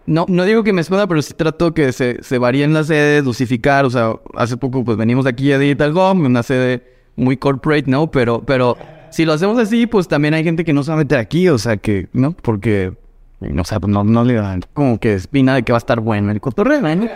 [0.06, 3.24] No, no digo que me esconda, pero sí trato que se, se varíen las sedes,
[3.24, 3.86] dosificar.
[3.86, 6.84] O sea, hace poco pues venimos aquí a Digital Gom, una sede
[7.16, 8.12] muy corporate, ¿no?
[8.12, 8.78] Pero, pero
[9.10, 11.48] si lo hacemos así, pues también hay gente que no se va a meter aquí,
[11.50, 12.34] o sea, que, ¿no?
[12.34, 12.94] Porque,
[13.40, 16.32] sé, pues no, no le dan como que espina de que va a estar bueno
[16.32, 17.08] el cotorreo, ¿no?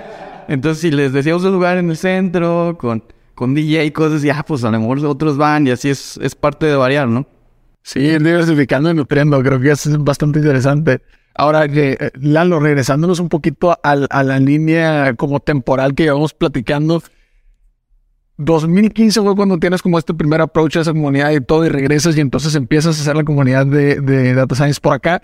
[0.48, 3.04] Entonces, si les decíamos un lugar en el centro, con,
[3.40, 6.36] con DJ y cosas, ya, pues a lo mejor otros van y así es, es
[6.36, 7.26] parte de variar, ¿no?
[7.84, 11.02] Sí, diversificando y nutriendo, creo que es bastante interesante.
[11.36, 17.02] Ahora eh, Lalo, regresándonos un poquito al- a, la línea como temporal que llevamos platicando,
[18.38, 22.18] 2015 fue cuando tienes como este primer approach a esa comunidad y todo y regresas
[22.18, 25.22] y entonces empiezas a hacer la comunidad de, de Data Science por acá.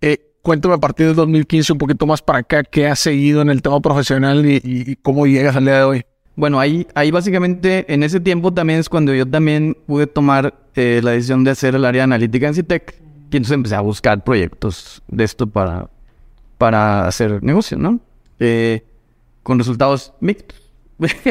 [0.00, 3.50] Eh, cuéntame a partir del 2015 un poquito más para acá, qué has seguido en
[3.50, 6.04] el tema profesional y, y- y cómo llegas al día de hoy.
[6.36, 11.00] Bueno, ahí, ahí básicamente en ese tiempo también es cuando yo también pude tomar eh,
[11.02, 12.94] la decisión de hacer el área analítica en Citec.
[13.32, 15.88] Y entonces empecé a buscar proyectos de esto para,
[16.58, 18.00] para hacer negocio, ¿no?
[18.38, 18.82] Eh,
[19.42, 20.58] con resultados mixtos.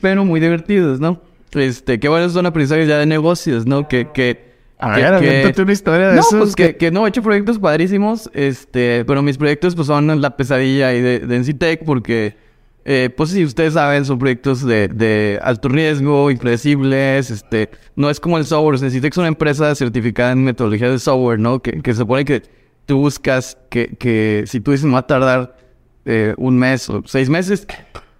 [0.00, 1.20] Pero muy divertidos, ¿no?
[1.52, 3.86] Este, qué buenos son aprendizajes ya de negocios, ¿no?
[3.88, 7.06] Que, que, A que- ver, que- una historia de no, esos pues que, que no,
[7.06, 11.78] he hecho proyectos padrísimos, este, pero mis proyectos pues son la pesadilla ahí de, de
[11.84, 12.36] porque,
[12.84, 18.38] eh, pues si ustedes saben, son proyectos de, alto riesgo, impredecibles, este, no es como
[18.38, 21.60] el software, es una empresa certificada en metodología de software, ¿no?
[21.60, 22.42] Que, se supone que
[22.86, 25.56] tú buscas que, si tú dices me va a tardar
[26.04, 27.66] eh, un mes o seis meses,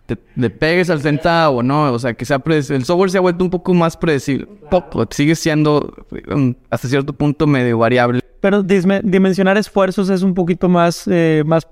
[0.07, 1.92] te, pegues al centavo, ¿no?
[1.92, 2.42] O sea, que sea.
[2.46, 4.46] El software se ha vuelto un poco más predecible.
[4.70, 5.07] Poco.
[5.11, 5.92] Sigue siendo
[6.31, 8.20] um, hasta cierto punto medio variable.
[8.40, 11.66] Pero dimensionar esfuerzos es un poquito más, eh, más,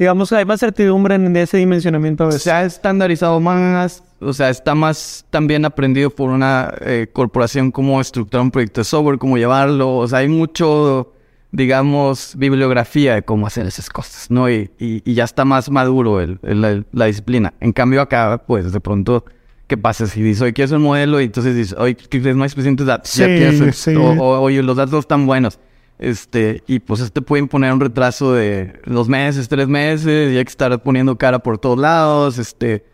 [0.00, 2.42] digamos, hay más certidumbre en ese dimensionamiento a veces.
[2.42, 8.00] Se ha estandarizado más, o sea, está más también aprendido por una eh, corporación cómo
[8.00, 9.98] estructurar un proyecto de software, cómo llevarlo.
[9.98, 11.12] O sea, hay mucho,
[11.52, 14.48] digamos, bibliografía de cómo hacer esas cosas, ¿no?
[14.50, 17.52] Y, y, y ya está más maduro el, el- la, la disciplina.
[17.60, 19.26] En cambio, acá, pues, de pronto,
[19.66, 20.06] ¿qué pasa?
[20.06, 22.36] Si dices, oye, quiero un modelo, y entonces dices, oye, ¿qué crees?
[22.36, 23.12] No hay suficientes datos.
[23.14, 23.94] Ya Sí, sí.
[23.96, 25.58] O- oye, los datos están buenos.
[26.00, 30.44] Este, y pues este puede imponer un retraso de dos meses, tres meses, y hay
[30.44, 32.84] que estar poniendo cara por todos lados, este,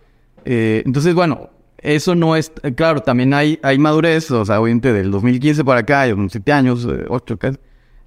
[0.45, 5.13] eh, entonces, bueno, eso no es, claro, también hay, hay madurez, o sea, obviamente del
[5.13, 7.59] 2015 para acá, unos siete años, eh, ocho casi,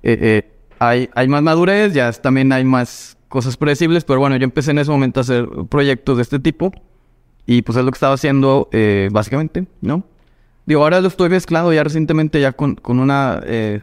[0.04, 4.44] eh, eh, hay, hay más madurez, ya también hay más cosas predecibles, pero bueno, yo
[4.44, 6.74] empecé en ese momento a hacer proyectos de este tipo,
[7.46, 10.04] y pues es lo que estaba haciendo eh, básicamente, ¿no?
[10.68, 13.82] Digo, ahora lo estoy mezclando ya recientemente ya con, con una eh,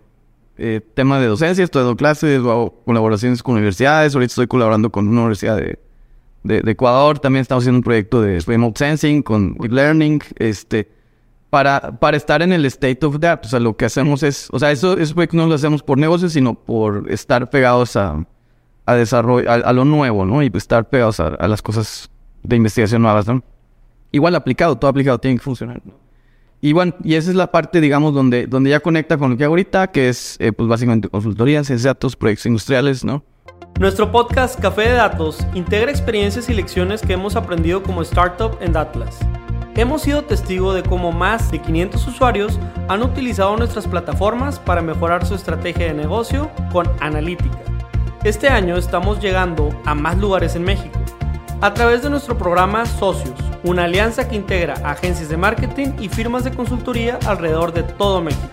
[0.58, 5.08] eh, tema de docencia, estoy dando clases, hago colaboraciones con universidades, ahorita estoy colaborando con
[5.08, 5.78] una universidad de,
[6.48, 10.88] Ecuador, también estamos haciendo un proyecto de remote sensing con deep learning, este,
[11.50, 14.48] para, para estar en el state of the art, o sea, lo que hacemos es,
[14.52, 18.24] o sea, eso, eso no lo hacemos por negocio, sino por estar pegados a,
[18.86, 20.42] a desarrollo, a, lo nuevo, ¿no?
[20.42, 22.08] Y pues estar pegados a, las cosas
[22.42, 23.42] de investigación nuevas, ¿no?
[24.12, 25.82] Igual aplicado, todo aplicado tiene que funcionar.
[26.60, 29.44] Y bueno, y esa es la parte, digamos, donde, donde ya conecta con lo que
[29.44, 33.22] hago ahorita, que es, eh, pues básicamente consultoría, ciencia datos, proyectos industriales, ¿no?
[33.78, 38.72] Nuestro podcast Café de Datos integra experiencias y lecciones que hemos aprendido como startup en
[38.72, 39.18] Datlas.
[39.74, 45.26] Hemos sido testigo de cómo más de 500 usuarios han utilizado nuestras plataformas para mejorar
[45.26, 47.58] su estrategia de negocio con analítica.
[48.24, 50.95] Este año estamos llegando a más lugares en México
[51.60, 56.44] a través de nuestro programa Socios, una alianza que integra agencias de marketing y firmas
[56.44, 58.48] de consultoría alrededor de todo México.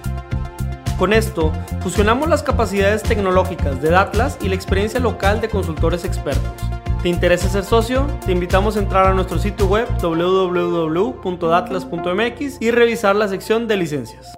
[0.98, 6.54] Con esto, fusionamos las capacidades tecnológicas de Datlas y la experiencia local de consultores expertos.
[7.02, 8.08] ¿Te interesa ser socio?
[8.26, 14.34] Te invitamos a entrar a nuestro sitio web www.datlas.mx y revisar la sección de licencias.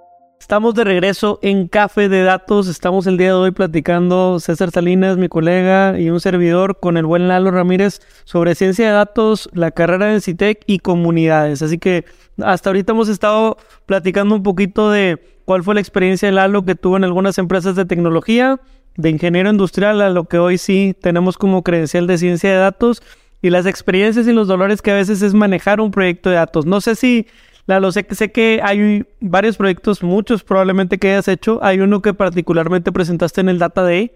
[0.46, 2.68] Estamos de regreso en Café de Datos.
[2.68, 7.06] Estamos el día de hoy platicando César Salinas, mi colega, y un servidor con el
[7.08, 11.64] buen Lalo Ramírez sobre ciencia de datos, la carrera en CITEC y comunidades.
[11.64, 12.06] Así que
[12.44, 16.76] hasta ahorita hemos estado platicando un poquito de cuál fue la experiencia de Lalo que
[16.76, 18.60] tuvo en algunas empresas de tecnología,
[18.98, 23.02] de ingeniero industrial, a lo que hoy sí tenemos como credencial de ciencia de datos,
[23.42, 26.68] y las experiencias y los dolores que a veces es manejar un proyecto de datos.
[26.68, 27.26] No sé si
[27.67, 31.60] Lalo, sé, sé que hay varios proyectos, muchos probablemente que hayas hecho.
[31.63, 34.12] Hay uno que particularmente presentaste en el Data Day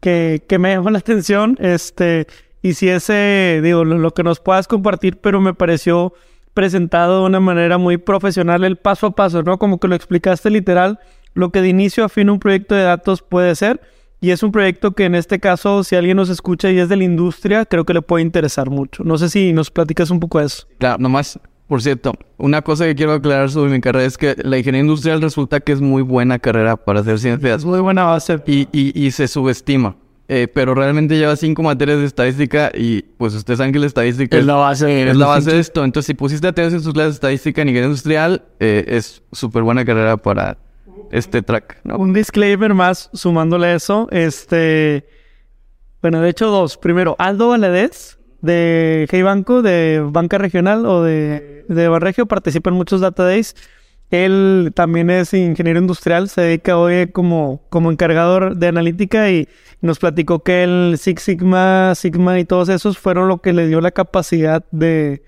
[0.00, 1.56] que, que me llamó la atención.
[1.60, 2.26] Este,
[2.60, 6.12] y si ese, digo, lo, lo que nos puedas compartir, pero me pareció
[6.54, 9.58] presentado de una manera muy profesional el paso a paso, ¿no?
[9.58, 10.98] Como que lo explicaste literal,
[11.34, 13.80] lo que de inicio a fin un proyecto de datos puede ser.
[14.20, 16.94] Y es un proyecto que en este caso, si alguien nos escucha y es de
[16.94, 19.02] la industria, creo que le puede interesar mucho.
[19.02, 20.68] No sé si nos platicas un poco de eso.
[20.78, 24.58] Claro, nomás, por cierto, una cosa que quiero aclarar sobre mi carrera es que la
[24.58, 28.42] ingeniería industrial resulta que es muy buena carrera para hacer ciencias Muy buena base.
[28.46, 29.96] y, y, y se subestima.
[30.28, 34.38] Eh, pero realmente lleva cinco materias de estadística y pues ustedes saben que la estadística
[34.38, 35.10] Es la base.
[35.10, 35.84] es la base de esto.
[35.84, 39.62] Entonces, si pusiste atención en sus clases de estadística en ingeniería industrial, eh, es súper
[39.62, 40.56] buena carrera para
[41.10, 41.80] este track.
[41.84, 41.96] ¿no?
[41.98, 44.08] Un disclaimer más sumándole a eso.
[44.10, 45.06] Este.
[46.00, 46.78] Bueno, de hecho, dos.
[46.78, 52.76] Primero, Aldo Valadez de Hey Banco, de Banca Regional o de, de Barregio, participa en
[52.76, 53.54] muchos data days.
[54.10, 59.48] Él también es ingeniero industrial, se dedica hoy como, como encargador de analítica y
[59.80, 63.80] nos platicó que el Six Sigma, Sigma y todos esos fueron lo que le dio
[63.80, 65.22] la capacidad de,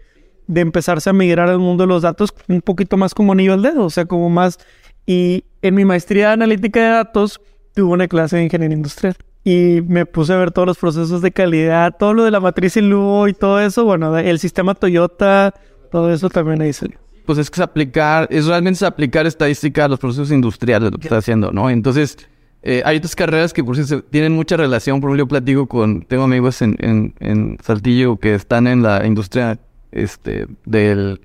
[0.46, 3.62] de empezarse a migrar al mundo de los datos un poquito más como anillo al
[3.62, 4.58] dedo, o sea, como más...
[5.06, 7.40] Y en mi maestría de analítica de datos
[7.74, 11.30] tuve una clase de ingeniería industrial y me puse a ver todos los procesos de
[11.30, 15.52] calidad, todo lo de la matriz Luo y todo eso, bueno, el sistema Toyota,
[15.90, 16.98] todo eso también ahí salió.
[17.26, 20.98] Pues es que es aplicar, es realmente es aplicar estadística a los procesos industriales, lo
[20.98, 21.70] que está haciendo, ¿no?
[21.70, 22.16] Entonces,
[22.62, 25.00] eh, hay otras carreras que por cierto tienen mucha relación.
[25.00, 29.06] Por ejemplo, yo platico con, tengo amigos en, en, en Saltillo que están en la
[29.06, 29.58] industria
[29.92, 31.20] este, del,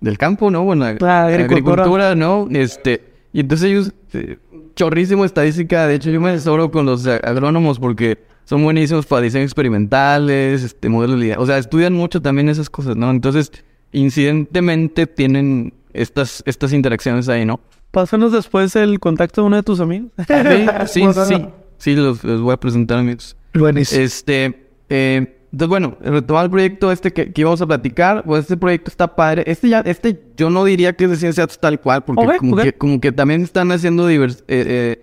[0.00, 0.62] del campo, ¿no?
[0.62, 2.14] Bueno, La agricultura.
[2.14, 2.48] ¿no?
[2.52, 3.02] Este,
[3.32, 4.38] y entonces ellos, eh,
[4.76, 5.86] chorrísimo estadística.
[5.86, 10.88] De hecho, yo me asesoro con los agrónomos porque son buenísimos para diseño experimentales, este,
[10.88, 11.36] modelos de...
[11.36, 13.10] O sea, estudian mucho también esas cosas, ¿no?
[13.10, 13.50] Entonces,
[13.90, 17.58] incidentemente tienen estas, estas interacciones ahí, ¿no?
[17.90, 20.12] Pásanos después el contacto de uno de tus amigos.
[20.86, 21.46] Sí, sí, sí.
[21.78, 23.36] Sí, los, los voy a presentar amigos.
[23.52, 24.02] Buenísimo.
[24.02, 28.56] Este, eh, entonces bueno, retomar el proyecto este que, que íbamos a platicar, pues este
[28.56, 29.44] proyecto está padre.
[29.46, 32.56] Este ya, este yo no diría que es de ciencia datos tal cual, porque como.
[32.56, 35.02] Que, como que también están haciendo divers- eh, eh,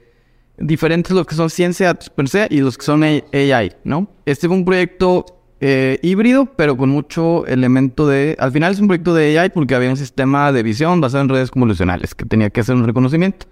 [0.57, 4.07] diferentes los que son ciencia datos per se y los que son A- AI, ¿no?
[4.25, 5.25] Este fue un proyecto
[5.61, 8.35] eh, híbrido, pero con mucho elemento de...
[8.37, 11.29] Al final es un proyecto de AI porque había un sistema de visión basado en
[11.29, 13.45] redes convolucionales que tenía que hacer un reconocimiento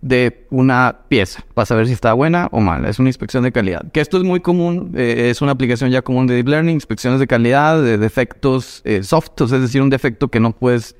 [0.00, 2.88] de una pieza para saber si está buena o mala.
[2.88, 3.90] Es una inspección de calidad.
[3.92, 7.20] Que esto es muy común, eh, es una aplicación ya común de Deep Learning, inspecciones
[7.20, 10.96] de calidad, de defectos eh, soft, es decir, un defecto que no puedes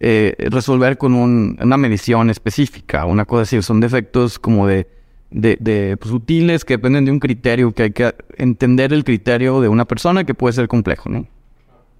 [0.00, 3.62] eh, resolver con un- una medición específica, una cosa así.
[3.62, 4.86] Son defectos como de
[5.28, 9.68] de, pues, útiles que dependen de un criterio, que hay que entender el criterio de
[9.68, 11.26] una persona que puede ser complejo, ¿no?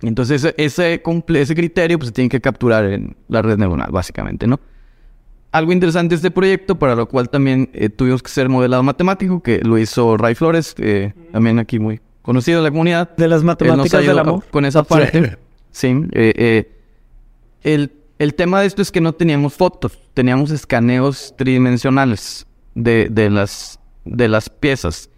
[0.01, 1.03] Entonces ese, ese,
[1.35, 4.61] ese criterio pues se tiene que capturar en la red neuronal, básicamente, ¿no?
[5.57, 9.43] Algo interesante de este proyecto, para lo cual también eh, tuvimos que ser modelado matemático,
[9.43, 13.17] que lo hizo Ray Flores, eh, también aquí muy conocido en la comunidad.
[13.17, 14.45] De las matemáticas del amor.
[14.51, 15.39] Con esa parte.
[15.71, 15.87] Sí.
[16.13, 16.73] eh, eh,
[17.63, 23.31] el, el tema de esto es que no teníamos fotos, teníamos escaneos tridimensionales de, de,
[23.31, 25.09] las, de las piezas.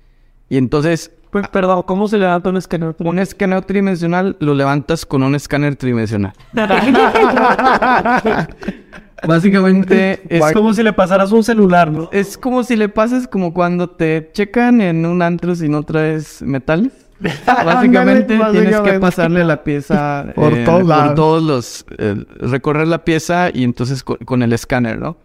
[0.49, 2.95] Y entonces, Pues, perdón, ¿cómo se levanta un escaneo?
[3.01, 6.33] un escaneo tridimensional lo levantas con un escáner tridimensional.
[9.27, 12.09] Básicamente es, como si le pasaras un celular, ¿no?
[12.13, 16.43] es como si le pases como cuando te checan en un antro si no traes
[16.43, 16.93] metales.
[17.47, 21.07] Básicamente tienes que pasarle la pieza eh, Por todos lados.
[21.07, 25.17] por todos los eh, recorrer la pieza y entonces co- con, el escáner, ¿no?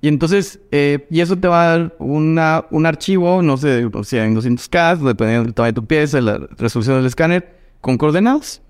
[0.00, 4.24] Y entonces y eso te va a dar una, un archivo, no sé, o sea,
[4.24, 8.62] en 200K, dependiendo del tamaño de tu pieza, la resolución del escáner, con coordenadas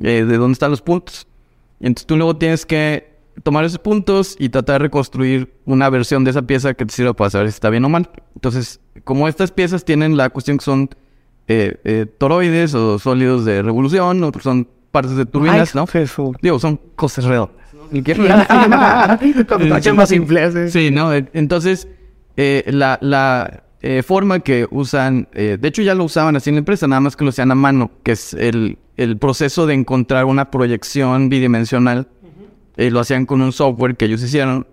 [0.00, 1.28] eh, de dónde están los puntos.
[1.78, 3.11] Y entonces tú luego tienes que
[3.42, 7.14] tomar esos puntos y tratar de reconstruir una versión de esa pieza que te sirva
[7.14, 8.08] para saber si está bien o mal.
[8.34, 10.90] Entonces, como estas piezas tienen la cuestión que son
[11.48, 15.86] eh, eh, toroides o sólidos de revolución, otros son partes de turbinas, ¿no?
[16.40, 17.56] Digo, son cosas redondas.
[19.98, 20.72] Más simples.
[20.72, 21.12] Sí, ¿no?
[21.12, 21.88] Eh, Entonces,
[22.36, 26.60] eh, la, la eh, forma que usan, de hecho ya lo usaban así en la
[26.60, 30.24] empresa, nada más que lo hacían a mano, que es el, el proceso de encontrar
[30.26, 32.08] una proyección bidimensional.
[32.76, 34.66] Eh, lo hacían con un software que ellos hicieron,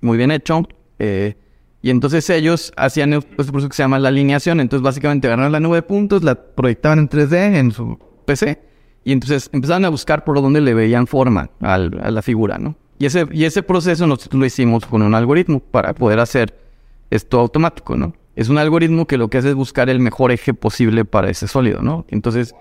[0.00, 0.62] muy bien hecho.
[0.98, 1.34] eh,
[1.82, 4.60] y entonces ellos hacían este proceso que se llama la alineación.
[4.60, 8.58] Entonces, básicamente agarraron la nube de puntos, la proyectaban en 3D en su PC.
[9.04, 12.74] Y entonces empezaron a buscar por dónde le veían forma a la figura, ¿no?
[12.98, 16.58] Y ese, y ese proceso nosotros lo hicimos con un algoritmo para poder hacer
[17.10, 18.14] esto automático, ¿no?
[18.34, 21.46] Es un algoritmo que lo que hace es buscar el mejor eje posible para ese
[21.46, 22.06] sólido, ¿no?
[22.08, 22.54] Entonces,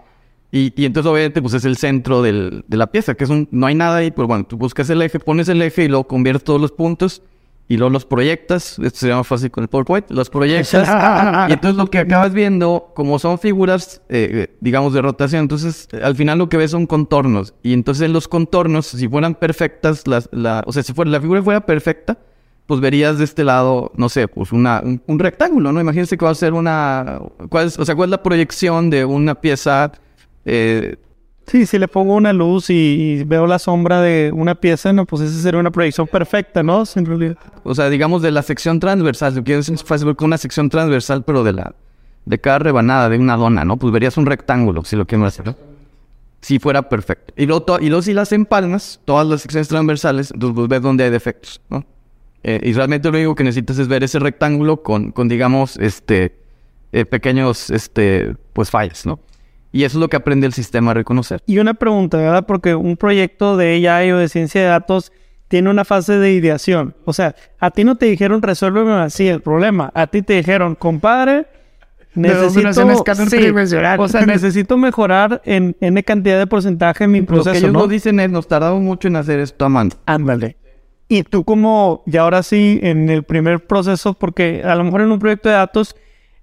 [0.55, 3.47] y, y entonces obviamente pues es el centro del- de la pieza, que es un,
[3.51, 6.03] no hay nada ahí, pues bueno, tú buscas el eje, pones el eje y luego
[6.07, 7.23] conviertes todos los puntos
[7.67, 10.87] y luego los proyectas, esto sería más fácil con el PowerPoint, los proyectas
[11.49, 15.87] y entonces lo que acabas viendo, como son figuras, eh, eh, digamos, de rotación, entonces
[16.03, 20.05] al final lo que ves son contornos y entonces en los contornos, si fueran perfectas,
[20.07, 22.17] las, la, o sea, si fuera, la figura fuera perfecta,
[22.67, 25.81] pues verías de este lado, no sé, pues una, un, un rectángulo, ¿no?
[25.81, 27.19] Imagínense que va a ser una...
[27.49, 29.91] ¿cuál es, o sea, ¿cuál es la proyección de una pieza?
[30.45, 30.97] Eh,
[31.47, 35.05] Sí, si le pongo una luz y, y veo la sombra de una pieza, no,
[35.05, 36.83] pues esa sería una proyección perfecta, ¿no?
[36.95, 37.37] En realidad.
[37.63, 41.23] o sea, digamos de la sección transversal, lo que es fácil con una sección transversal,
[41.23, 41.75] pero de la...
[42.25, 43.75] De cada rebanada, de una dona, ¿no?
[43.75, 45.57] Pues verías un rectángulo, si lo quieres hacer, ¿no?
[46.39, 47.33] Si fuera perfecto.
[47.35, 51.03] Y luego, y luego si las empalmas, todas las secciones transversales, entonces pues ves dónde
[51.03, 51.85] hay defectos, ¿no?
[52.43, 56.37] Eh, y realmente lo único que necesitas es ver ese rectángulo con, con digamos, este,
[56.93, 59.19] eh, pequeños, este, pues fallas, ¿no?
[59.73, 61.41] Y eso es lo que aprende el sistema a reconocer.
[61.47, 62.45] Y una pregunta, ¿verdad?
[62.45, 65.11] Porque un proyecto de AI o de ciencia de datos
[65.47, 66.95] tiene una fase de ideación.
[67.05, 69.91] O sea, a ti no te dijeron resuélveme así el problema.
[69.95, 71.47] A ti te dijeron, compadre,
[72.13, 72.71] necesito...
[73.27, 73.51] Sí.
[73.97, 77.73] O sea, necesito mejorar en N cantidad de porcentaje en mi Lo que proceso, ellos
[77.73, 77.87] ¿no?
[77.87, 79.89] dicen es, nos tardamos mucho en hacer esto a mano.
[80.05, 80.55] Ándale.
[81.07, 85.11] Y tú como, y ahora sí, en el primer proceso, porque a lo mejor en
[85.11, 85.95] un proyecto de datos,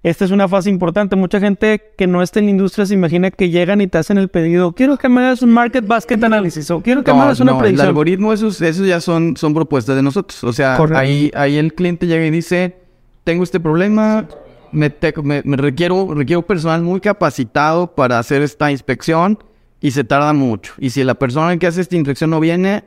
[0.03, 1.15] esta es una fase importante.
[1.15, 4.17] Mucha gente que no está en la industria se imagina que llegan y te hacen
[4.17, 7.39] el pedido, quiero que me hagas un market basket analysis o quiero que me hagas
[7.39, 7.87] una no, el predicción.
[7.87, 10.43] algoritmo, esos, esos ya son, son propuestas de nosotros.
[10.43, 10.99] O sea, Correcto.
[10.99, 12.75] ahí, ahí el cliente llega y dice,
[13.23, 14.27] tengo este problema,
[14.71, 19.37] me, te- me- me requiero, requiero personal muy capacitado para hacer esta inspección
[19.79, 20.73] y se tarda mucho.
[20.79, 22.83] Y si la persona que hace esta inspección no viene,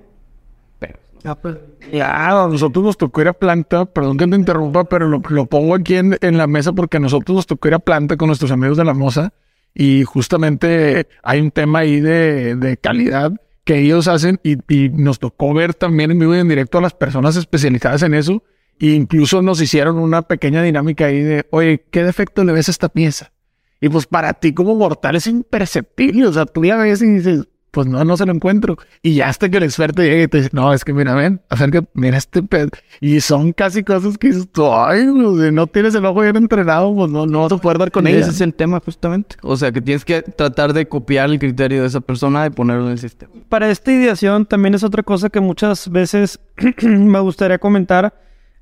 [1.40, 1.60] pero
[1.92, 5.46] Ya, a nosotros nos tocó ir a planta, perdón que te interrumpa, pero lo, lo
[5.46, 8.26] pongo aquí en, en la mesa porque a nosotros nos tocó ir a planta con
[8.26, 9.32] nuestros amigos de la moza
[9.74, 13.32] y justamente hay un tema ahí de, de calidad
[13.64, 16.82] que ellos hacen y, y nos tocó ver también en vivo y en directo a
[16.82, 18.42] las personas especializadas en eso
[18.78, 22.72] e incluso nos hicieron una pequeña dinámica ahí de, oye, ¿qué defecto le ves a
[22.72, 23.32] esta pieza?
[23.80, 27.48] Y pues para ti como mortal es imperceptible, o sea, tú ya ves y dices,
[27.74, 28.78] pues no, no se lo encuentro.
[29.02, 31.40] Y ya hasta que el experto llega y te dice, no, es que mira, ven,
[31.50, 32.68] acércate, mira este pedo.
[33.00, 36.36] Y son casi cosas que dices, tú, ay, no, si no tienes el ojo bien
[36.36, 38.28] entrenado, pues no, no vas a poder dar con ese ella.
[38.28, 39.36] es el tema justamente.
[39.42, 42.86] O sea, que tienes que tratar de copiar el criterio de esa persona y ponerlo
[42.86, 43.32] en el sistema.
[43.48, 46.38] Para esta ideación también es otra cosa que muchas veces
[46.82, 48.14] me gustaría comentar.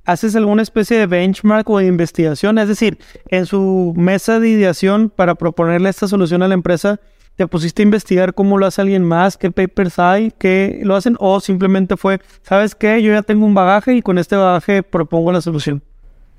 [0.05, 2.59] ¿Haces alguna especie de benchmark o de investigación?
[2.59, 2.99] Es decir,
[3.29, 6.99] en su mesa de ideación para proponerle esta solución a la empresa,
[7.37, 9.37] ¿te pusiste a investigar cómo lo hace alguien más?
[9.37, 10.33] ¿Qué papers hay?
[10.39, 11.17] ¿Qué lo hacen?
[11.19, 13.03] ¿O simplemente fue, ¿sabes qué?
[13.03, 15.83] Yo ya tengo un bagaje y con este bagaje propongo la solución?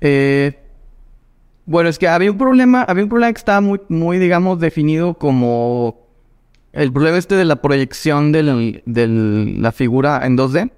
[0.00, 0.58] Eh,
[1.66, 5.14] Bueno, es que había un problema, había un problema que estaba muy, muy, digamos, definido
[5.14, 6.06] como
[6.72, 8.42] el problema este de la proyección de
[9.58, 10.70] la figura en 2D.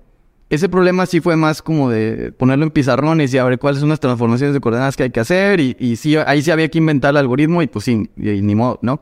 [0.48, 3.88] Ese problema sí fue más como de ponerlo en pizarrones y a ver cuáles son
[3.88, 5.58] las transformaciones de coordenadas que hay que hacer.
[5.58, 8.78] Y, y sí, ahí sí había que inventar el algoritmo y pues sí, ni modo,
[8.80, 9.00] ¿no?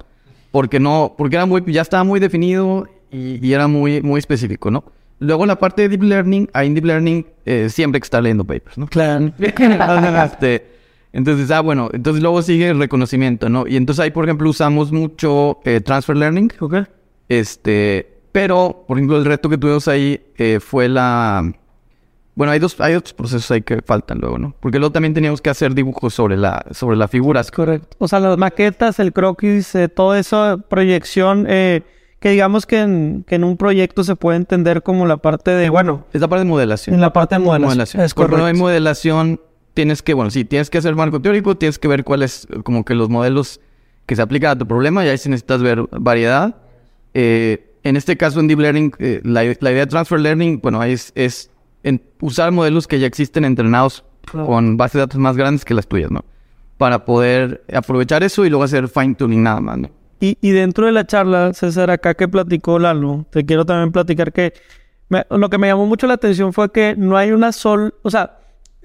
[0.55, 4.85] Porque no, porque era muy, ya estaba muy definido y, era muy, muy específico, ¿no?
[5.19, 8.23] Luego la parte de Deep Learning, ahí en Deep Learning eh, siempre hay que estar
[8.23, 8.87] leyendo papers, ¿no?
[8.87, 9.33] Claro.
[9.37, 10.65] este,
[11.13, 13.67] entonces, ah, bueno, entonces luego sigue el reconocimiento, ¿no?
[13.67, 16.53] Y entonces ahí, por ejemplo, usamos mucho eh, Transfer Learning.
[16.61, 16.75] Ok.
[17.29, 21.53] Este, pero, por ejemplo, el reto que tuvimos ahí eh, fue la...
[22.35, 24.57] Bueno, hay dos, hay otros procesos ahí que faltan luego, ¿no?
[24.61, 27.43] Porque luego también teníamos que hacer dibujos sobre la, sobre la figura.
[27.45, 27.97] Correcto.
[27.99, 31.83] O sea, las maquetas, el croquis, eh, todo eso, proyección, eh,
[32.19, 35.69] que digamos que en, que en un proyecto se puede entender como la parte de,
[35.71, 36.07] bueno...
[36.13, 36.95] Es la parte de modelación.
[36.95, 38.03] En la parte de modelación.
[38.03, 38.37] Es correcto.
[38.37, 39.41] Cuando hay modelación,
[39.75, 42.95] tienes que, bueno, sí, tienes que hacer marco teórico, tienes que ver cuáles, como que
[42.95, 43.61] los modelos
[44.07, 46.57] que se aplican a tu problema, y ahí sí necesitas ver variedad.
[47.13, 51.13] Eh, en este caso, en Deep Learning, eh, la, idea de Transfer Learning, bueno, es,
[51.15, 51.51] es
[51.85, 55.87] en usar modelos que ya existen entrenados con bases de datos más grandes que las
[55.87, 56.25] tuyas, ¿no?
[56.79, 59.91] Para poder aprovechar eso y luego hacer fine tuning nada más, ¿no?
[60.19, 64.33] Y, y dentro de la charla, César, acá que platicó Lalo, te quiero también platicar
[64.33, 64.55] que
[65.31, 68.39] lo que me llamó mucho la atención fue que no hay una sola, o sea,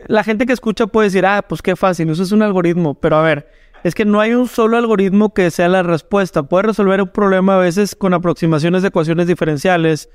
[0.08, 3.16] la gente que escucha puede decir, ah, pues qué fácil, eso es un algoritmo, pero
[3.16, 3.50] a ver,
[3.84, 6.44] es que no hay un solo algoritmo que sea la respuesta.
[6.44, 10.10] Puede resolver un problema a veces con aproximaciones de ecuaciones diferenciales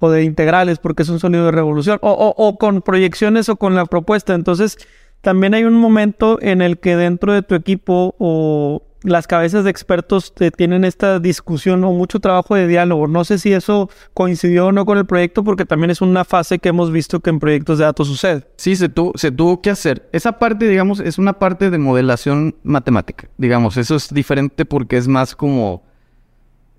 [0.00, 3.74] o de integrales porque es un sonido de revolución o, o, con proyecciones o con
[3.74, 4.34] la propuesta.
[4.34, 4.78] Entonces,
[5.20, 9.70] también hay un momento en el que dentro de tu equipo o las cabezas de
[9.70, 13.06] expertos tienen esta discusión o mucho trabajo de diálogo.
[13.06, 16.58] No sé si eso coincidió o no con el proyecto, porque también es una fase
[16.58, 18.46] que hemos visto que en proyectos de datos sucede.
[18.56, 20.08] Sí, se, se tuvo que hacer.
[20.12, 23.28] Esa parte, digamos, es una parte de modelación matemática.
[23.38, 25.85] Digamos, eso es diferente porque es más como...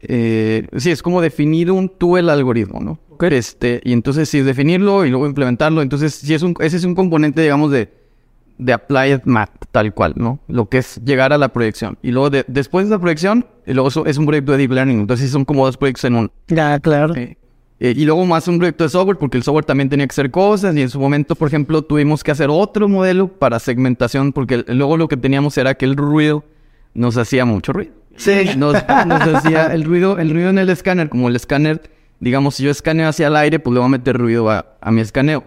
[0.01, 2.99] Eh, sí, es como definir un tú el algoritmo, ¿no?
[3.19, 5.81] Este, y entonces sí, definirlo y luego implementarlo.
[5.81, 7.89] Entonces, sí es un, ese es un componente, digamos, de
[8.57, 10.39] de Applied Math, tal cual, ¿no?
[10.47, 11.97] Lo que es llegar a la proyección.
[12.01, 14.99] Y luego, después de la proyección, y luego es un proyecto de Deep Learning.
[14.99, 16.31] Entonces, son como dos proyectos en uno.
[16.47, 17.13] Ya, claro.
[17.15, 17.35] Eh,
[17.79, 20.75] y luego más un proyecto de software, porque el software también tenía que hacer cosas.
[20.75, 24.97] Y en su momento, por ejemplo, tuvimos que hacer otro modelo para segmentación, porque luego
[24.97, 26.43] lo que teníamos era que el ruido
[26.93, 27.93] nos hacía mucho ruido.
[28.17, 28.49] Sí.
[28.57, 31.89] Nos, hacía el ruido, el ruido en el escáner, como el escáner,
[32.19, 34.91] digamos, si yo escaneo hacia el aire, pues le voy a meter ruido a, a
[34.91, 35.43] mi escaneo.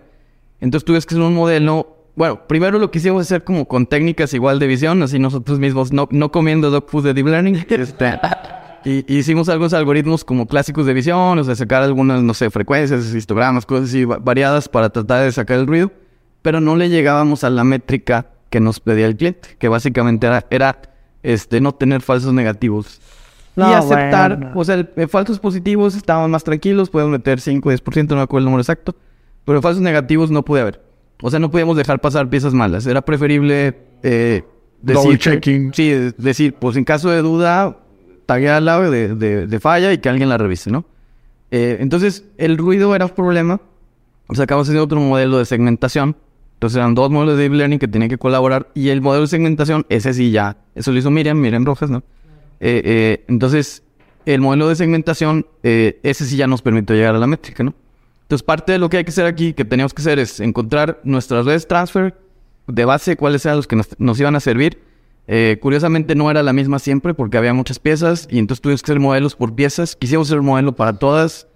[0.60, 4.58] Entonces tuve que hacer un modelo bueno, primero lo quisimos hacer como con técnicas igual
[4.58, 7.64] de visión, así nosotros mismos no, no comiendo dog food de deep learning.
[7.70, 8.18] Este,
[8.84, 13.14] y, hicimos algunos algoritmos como clásicos de visión, o sea, sacar algunas, no sé, frecuencias,
[13.14, 15.92] histogramas, cosas así variadas para tratar de sacar el ruido,
[16.42, 20.46] pero no le llegábamos a la métrica que nos pedía el cliente, que básicamente era,
[20.50, 20.82] era
[21.22, 23.00] este, no tener falsos negativos.
[23.56, 28.22] y aceptar, o sea, falsos positivos estábamos más tranquilos, podemos meter 5 10%, no me
[28.22, 28.94] acuerdo el número exacto,
[29.44, 30.80] pero falsos negativos no pude haber.
[31.22, 32.86] O sea, no podíamos dejar pasar piezas malas.
[32.86, 34.42] Era preferible eh,
[34.80, 35.18] decir...
[35.18, 35.72] checking.
[35.74, 37.76] Sí, decir, pues en caso de duda,
[38.26, 40.84] taguear al lado de, de, falla y que alguien la revise, ¿no?
[41.50, 43.60] Eh, entonces, el ruido era un problema.
[44.28, 46.16] O sea, acabamos haciendo otro modelo de segmentación.
[46.60, 48.68] Entonces, eran dos modelos de Deep Learning que tenían que colaborar.
[48.74, 50.58] Y el modelo de segmentación, ese sí ya...
[50.74, 52.02] Eso lo hizo Miriam, Miriam Rojas, ¿no?
[52.60, 53.82] Eh, eh, entonces,
[54.26, 57.72] el modelo de segmentación, ese sí ya nos permitió llegar a la métrica, ¿no?
[58.24, 61.00] Entonces, parte de lo que hay que hacer aquí, que teníamos que hacer, es encontrar
[61.02, 62.14] nuestras redes transfer
[62.66, 64.78] de base, cuáles eran los que nos, iban a servir.
[65.26, 68.92] Eh, curiosamente no era la misma siempre porque había muchas piezas y entonces tuvimos que
[68.92, 69.96] hacer modelos por piezas.
[69.96, 71.46] Quisimos hacer un modelo para todas,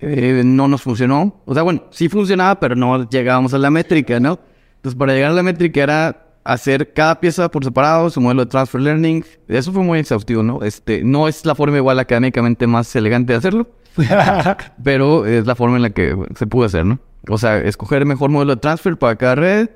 [0.00, 1.42] eh, no nos funcionó.
[1.44, 4.38] O sea, bueno, sí funcionaba, pero no llegábamos a la métrica, ¿no?
[4.76, 8.50] Entonces, para llegar a la métrica era hacer cada pieza por separado, su modelo de
[8.50, 9.24] transfer learning.
[9.48, 10.62] Eso fue muy exhaustivo, ¿no?
[10.62, 13.68] Este, no es la forma igual académicamente más elegante de hacerlo.
[14.84, 16.98] Pero es la forma en la que se pudo hacer, ¿no?
[17.28, 19.70] O sea, escoger el mejor modelo de transfer para cada red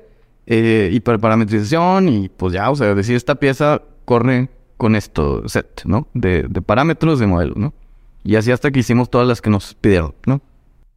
[0.45, 5.47] eh, y para parametrización y pues ya, o sea, decir esta pieza corre con esto
[5.47, 6.07] set, ¿no?
[6.13, 7.73] De, parámetros de modelo, ¿no?
[8.23, 10.41] Y así hasta que hicimos todas las que nos pidieron, ¿no?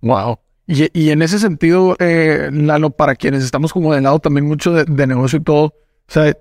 [0.00, 0.38] Wow.
[0.66, 4.84] Y, en ese sentido, eh, Lalo, para quienes estamos como de lado también mucho de,
[4.84, 5.74] de negocio y todo, o
[6.08, 6.34] sea,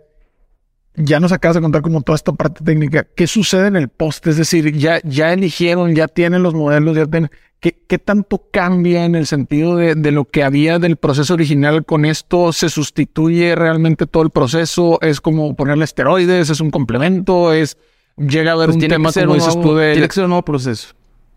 [0.95, 3.05] ya nos acabas de contar como toda esta parte técnica.
[3.15, 4.27] ¿Qué sucede en el post?
[4.27, 7.29] Es decir, ya, ya eligieron, ya tienen los modelos, ya tienen...
[7.59, 11.85] ¿Qué, ¿Qué, tanto cambia en el sentido de, de, lo que había del proceso original
[11.85, 12.53] con esto?
[12.53, 14.97] ¿Se sustituye realmente todo el proceso?
[15.01, 16.49] ¿Es como ponerle esteroides?
[16.49, 17.53] ¿Es un complemento?
[17.53, 17.77] ¿Es
[18.17, 20.89] llega a haber pues un tema como dices tú Tiene que ser un nuevo proceso.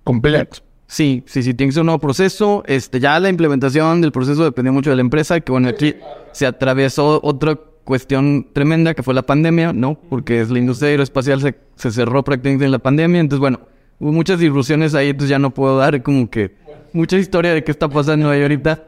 [0.02, 0.58] Completo.
[0.86, 2.62] Sí, sí, sí, tiene que ser un nuevo proceso.
[2.66, 5.94] Este, ya la implementación del proceso depende mucho de la empresa, que bueno, aquí
[6.32, 9.94] se atravesó otro cuestión tremenda que fue la pandemia, ¿no?
[9.94, 13.60] Porque es la industria aeroespacial se, se cerró prácticamente en la pandemia, entonces bueno,
[13.98, 16.54] hubo muchas disrupciones ahí, entonces ya no puedo dar como que
[16.92, 18.84] mucha historia de qué está pasando ahí ahorita.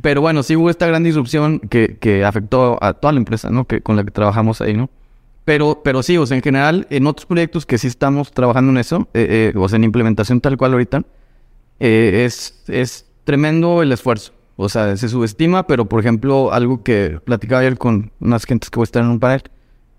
[0.00, 3.66] Pero bueno, sí hubo esta gran disrupción que, que afectó a toda la empresa, ¿no?
[3.66, 4.88] Que, con la que trabajamos ahí, ¿no?
[5.44, 8.78] Pero, pero sí, o sea, en general, en otros proyectos que sí estamos trabajando en
[8.78, 11.02] eso, eh, eh, o sea, en implementación tal cual ahorita,
[11.80, 14.32] eh, es, es tremendo el esfuerzo.
[14.56, 18.76] O sea, se subestima, pero por ejemplo, algo que platicaba ayer con unas gentes que
[18.76, 19.42] voy a estar en un panel,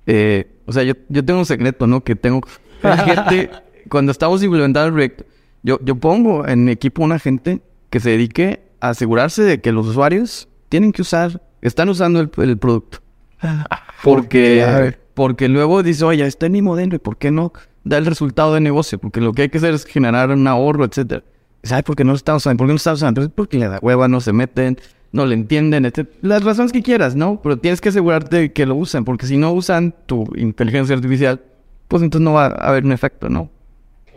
[0.06, 2.04] eh, o sea, yo, yo tengo un secreto, ¿no?
[2.04, 2.42] Que tengo
[2.82, 3.50] gente,
[3.90, 5.26] cuando estamos implementando el proyecto,
[5.64, 9.72] yo, yo pongo en mi equipo una gente que se dedique a asegurarse de que
[9.72, 13.00] los usuarios tienen que usar, están usando el, el producto.
[14.04, 17.54] Porque, porque luego dice, oye, está en modelo, ¿y por qué no
[17.84, 19.00] da el resultado de negocio?
[19.00, 21.24] Porque lo que hay que hacer es generar un ahorro, etcétera.
[21.64, 22.58] ¿Sabe por qué no lo estamos usando?
[22.58, 23.22] ¿Por qué no lo estamos usando?
[23.22, 24.78] Entonces, porque le da hueva, no se meten,
[25.12, 26.10] no le entienden, etc.
[26.22, 27.40] Las razones que quieras, ¿no?
[27.42, 31.42] Pero tienes que asegurarte que lo usan, porque si no usan tu inteligencia artificial,
[31.88, 33.50] pues entonces no va a haber un efecto, ¿no?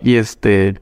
[0.03, 0.81] Y este...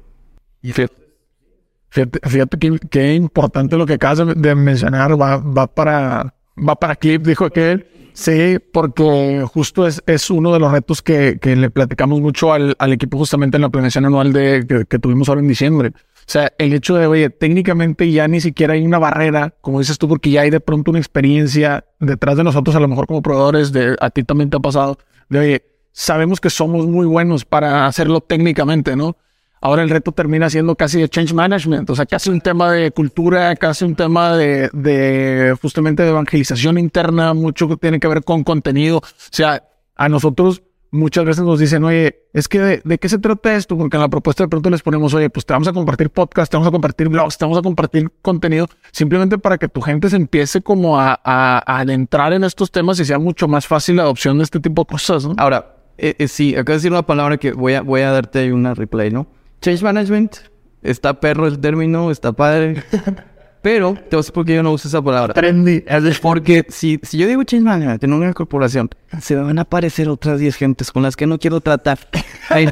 [1.88, 7.26] Fíjate, fíjate, qué importante lo que acabas de, mencionar, va, va para va para clip,
[7.26, 7.86] dijo aquel.
[8.14, 12.76] Sí, porque justo es, es uno de los retos que, que le platicamos mucho al,
[12.78, 15.92] al equipo justamente en la planeación anual de, que, que tuvimos ahora en diciembre.
[15.94, 19.98] O sea, el hecho de, oye, técnicamente ya ni siquiera hay una barrera, como dices
[19.98, 23.22] tú, porque ya hay de pronto una experiencia detrás de nosotros, a lo mejor como
[23.22, 24.98] proveedores, de, a ti también te ha pasado,
[25.28, 29.16] de, oye, sabemos que somos muy buenos para hacerlo técnicamente, ¿no?
[29.62, 32.90] Ahora el reto termina siendo casi de change management, o sea, casi un tema de
[32.90, 38.24] cultura, casi un tema de, de justamente de evangelización interna, mucho que tiene que ver
[38.24, 38.98] con contenido.
[38.98, 39.62] O sea,
[39.94, 43.78] a nosotros muchas veces nos dicen, oye, es que de, de, qué se trata esto?
[43.78, 46.50] Porque en la propuesta de pronto les ponemos, oye, pues te vamos a compartir podcast,
[46.50, 50.10] te vamos a compartir blogs, te vamos a compartir contenido, simplemente para que tu gente
[50.10, 53.96] se empiece como a, a, a adentrar en estos temas y sea mucho más fácil
[53.96, 55.34] la adopción de este tipo de cosas, ¿no?
[55.38, 58.50] Ahora, eh, eh, sí, de decir una palabra que voy a, voy a darte ahí
[58.50, 59.28] una replay, ¿no?
[59.62, 60.36] Change management,
[60.82, 62.82] está perro el término, está padre.
[63.62, 65.34] Pero te voy a decir por qué yo no uso esa palabra.
[65.34, 65.84] Trendy.
[66.20, 68.90] Porque si, si yo digo change management en una corporación,
[69.20, 72.00] se me van a aparecer otras 10 gentes con las que no quiero tratar.
[72.48, 72.70] Ay,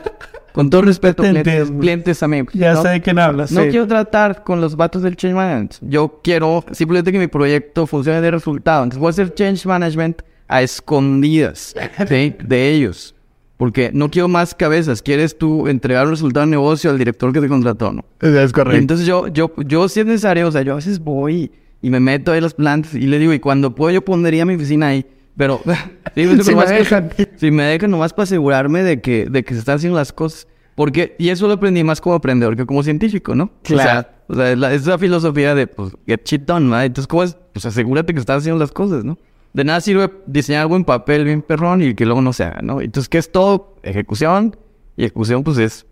[0.53, 2.43] con todo respeto, clientes, clientes a mí.
[2.55, 2.83] Ya ¿no?
[2.83, 3.53] sé de quién hablas.
[3.53, 3.69] No sí.
[3.69, 5.77] quiero tratar con los vatos del change management.
[5.83, 8.83] Yo quiero simplemente que mi proyecto funcione de resultado.
[8.83, 11.73] Entonces voy a hacer change management a escondidas
[12.09, 12.35] ¿sí?
[12.43, 13.15] de ellos.
[13.61, 15.03] Porque no quiero más cabezas.
[15.03, 18.07] Quieres tú entregar un resultado de negocio al director que te contrató, ¿no?
[18.19, 18.75] Es correcto.
[18.75, 21.53] Y entonces yo, yo, yo si es necesario, o sea, yo a veces voy
[21.83, 24.47] y me meto ahí en las plantas y le digo, y cuando puedo yo pondría
[24.47, 25.05] mi oficina ahí.
[25.37, 25.61] Pero
[26.15, 27.11] sí, Si me dejan.
[27.37, 30.49] si me dejan nomás para asegurarme de que, de que se están haciendo las cosas.
[30.75, 33.53] Porque, y eso lo aprendí más como aprendedor que como científico, ¿no?
[33.63, 33.91] Claro.
[33.91, 36.81] O sea, o sea es, la, es la filosofía de, pues, get shit done, ¿no?
[36.81, 37.37] Entonces, ¿cómo es?
[37.53, 39.19] Pues asegúrate que estás haciendo las cosas, ¿no?
[39.53, 42.61] De nada sirve diseñar algo en papel bien perrón y que luego no se haga,
[42.63, 42.81] ¿no?
[42.81, 43.77] Entonces, ¿qué es todo?
[43.83, 44.57] Ejecución.
[44.97, 45.87] Y ejecución, pues, es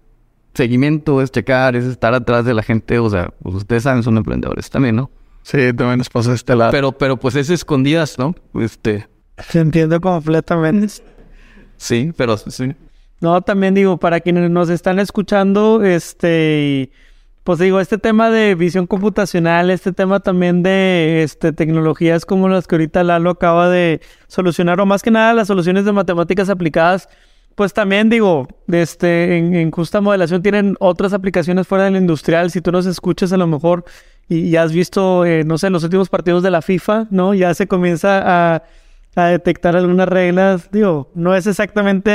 [0.55, 2.99] seguimiento, es checar, es estar atrás de la gente.
[2.99, 5.11] O sea, pues ustedes saben, son emprendedores también, ¿no?
[5.43, 6.71] Sí, también nos pasa de este lado.
[6.73, 8.35] Pero, pero pues es escondidas, ¿no?
[8.55, 9.07] Este,
[9.39, 10.95] Se entiende completamente.
[11.77, 12.75] sí, pero sí.
[13.21, 16.93] No, también digo, para quienes nos están escuchando, este, y,
[17.49, 22.67] pues digo, este tema de visión computacional, este tema también de este, tecnologías como las
[22.67, 27.09] que ahorita Lalo acaba de solucionar, o más que nada las soluciones de matemáticas aplicadas,
[27.55, 32.51] pues también digo, este, en, en justa modelación tienen otras aplicaciones fuera del industrial.
[32.51, 33.87] Si tú nos escuchas a lo mejor
[34.29, 37.33] y ya has visto, eh, no sé, los últimos partidos de la FIFA, ¿no?
[37.33, 38.21] Ya se comienza
[38.57, 38.63] a,
[39.17, 40.71] a detectar algunas reglas.
[40.71, 42.11] Digo, no es exactamente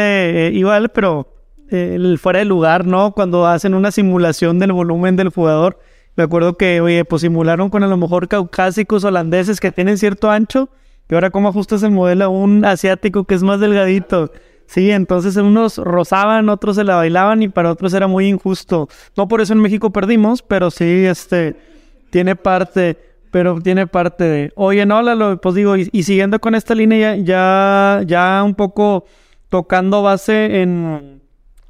[0.45, 1.32] eh, igual, pero
[1.69, 3.13] el fuera de lugar, ¿no?
[3.13, 5.79] Cuando hacen una simulación del volumen del jugador.
[6.15, 10.29] Me acuerdo que, oye, pues simularon con a lo mejor caucásicos holandeses que tienen cierto
[10.29, 10.69] ancho.
[11.09, 14.31] Y ahora, ¿cómo ajustas el modelo a un asiático que es más delgadito?
[14.65, 18.87] Sí, entonces unos rozaban, otros se la bailaban y para otros era muy injusto.
[19.17, 21.55] No por eso en México perdimos, pero sí, este,
[22.09, 22.97] tiene parte,
[23.29, 24.53] pero tiene parte de...
[24.55, 28.55] Oye, no, Lalo, pues digo, y, y siguiendo con esta línea, ya, ya, ya un
[28.55, 29.05] poco
[29.49, 31.12] tocando base en,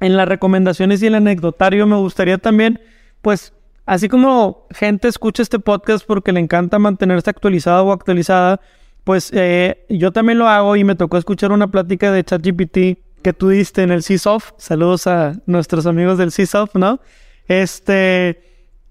[0.04, 2.78] en las recomendaciones y el anecdotario, me gustaría también,
[3.22, 3.54] pues,
[3.86, 8.60] así como gente escucha este podcast porque le encanta mantenerse actualizada o actualizada,
[9.04, 12.78] pues eh, yo también lo hago y me tocó escuchar una plática de ChatGPT
[13.22, 14.52] que tú diste en el CISOF.
[14.58, 17.00] Saludos a nuestros amigos del CISOF, ¿no?
[17.48, 18.42] Este,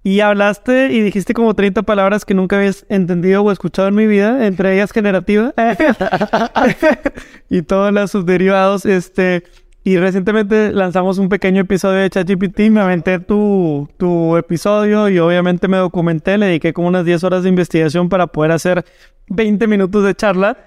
[0.01, 4.07] y hablaste y dijiste como 30 palabras que nunca habías entendido o escuchado en mi
[4.07, 5.53] vida, entre ellas generativa
[7.51, 8.87] y todos los subderivados.
[8.87, 9.43] Este,
[9.83, 15.67] y recientemente lanzamos un pequeño episodio de ChatGPT, me aventé tu, tu episodio y obviamente
[15.67, 18.85] me documenté, le dediqué como unas 10 horas de investigación para poder hacer
[19.27, 20.57] 20 minutos de charla.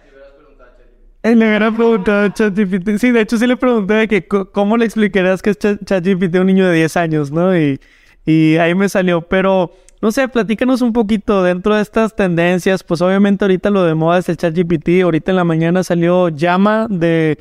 [1.23, 2.99] Le hubiera preguntado a ChatGPT.
[2.99, 6.37] Sí, de hecho sí le pregunté de que cómo le explicarías que es Chat- ChatGPT
[6.37, 7.57] a un niño de 10 años, ¿no?
[7.59, 7.81] Y,
[8.25, 9.23] y ahí me salió.
[9.23, 12.85] Pero, no sé, platícanos un poquito dentro de estas tendencias.
[12.85, 15.03] Pues obviamente ahorita lo de moda es el ChatGPT.
[15.03, 17.39] Ahorita en la mañana salió Llama de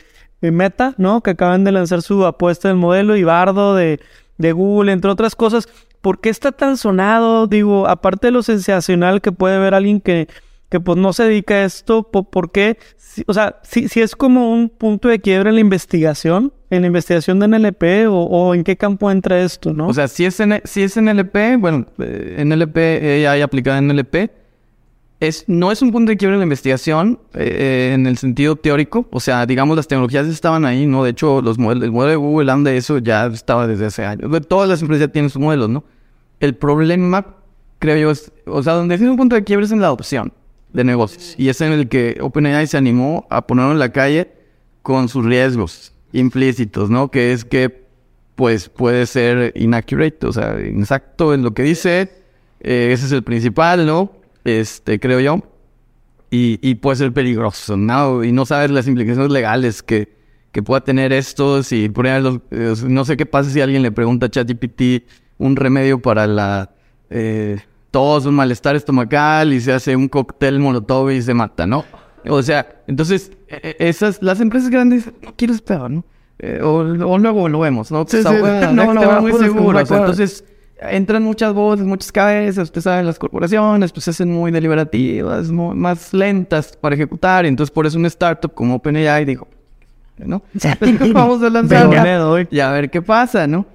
[0.52, 1.22] Meta, ¿no?
[1.22, 4.00] Que acaban de lanzar su apuesta del modelo y Bardo de,
[4.38, 5.68] de Google, entre otras cosas.
[6.02, 7.48] ¿Por qué está tan sonado?
[7.48, 10.28] Digo, aparte de lo sensacional que puede ver alguien que,
[10.70, 12.78] que pues no se dedica a esto, ¿por, qué?
[13.28, 16.88] O sea, si, si es como un punto de quiebre en la investigación, en la
[16.88, 19.88] investigación de NLP, o, o en qué campo entra esto, ¿no?
[19.88, 23.88] O sea, si es, N- si es NLP, bueno, eh, NLP, eh, hay aplicada en
[23.88, 24.30] NLP,
[25.20, 29.08] es, no es un punto de quiebre en la investigación eh, en el sentido teórico.
[29.12, 31.04] O sea, digamos, las tecnologías estaban ahí, ¿no?
[31.04, 34.30] De hecho, los modelos, el modelo de Google AMD, eso ya estaba desde hace años.
[34.48, 35.84] Todas las empresas ya tienen sus modelos, ¿no?
[36.40, 37.36] El problema,
[37.80, 40.34] creo yo, es, o sea, donde es un punto de quiebre es en la adopción
[40.74, 41.36] de negocios.
[41.38, 44.32] Y es en el que OpenAI se animó a ponerlo en la calle
[44.82, 47.10] con sus riesgos implícitos, ¿no?
[47.10, 47.86] Que es que,
[48.36, 52.12] pues, puede ser inaccurate, o sea, inexacto en lo que dice.
[52.60, 54.12] Eh, ese es el principal, ¿no?
[54.46, 55.44] Este, creo yo.
[56.32, 58.24] Y, y puede ser peligroso, ¿no?
[58.24, 60.16] Y no sabes las implicaciones legales que,
[60.52, 61.62] que pueda tener esto.
[61.64, 62.42] Si, por ejemplo,
[62.88, 65.04] no sé qué pasa si alguien le pregunta a ChatGPT
[65.38, 66.72] un remedio para la
[67.10, 67.60] eh,
[67.92, 71.86] tos, un malestar estomacal y se hace un cóctel molotov y se mata, ¿no?
[72.28, 76.04] O sea, entonces, eh, eh, esas, las empresas grandes, no quiero esperar, ¿no?
[76.40, 78.06] Eh, o, o luego lo vemos, ¿no?
[78.08, 80.44] Sí, hueá, no, no, no, muy pues, entonces,
[80.82, 85.74] entran muchas voces, muchas cabezas, usted sabe, las corporaciones, pues se hacen muy deliberativas, mu-
[85.76, 89.48] más lentas para ejecutar, entonces por eso una startup como OpenAI dijo,
[90.18, 90.42] ¿no?
[91.14, 92.48] Vamos a lanzar Venga, le doy.
[92.52, 93.66] y a ver qué pasa, ¿no?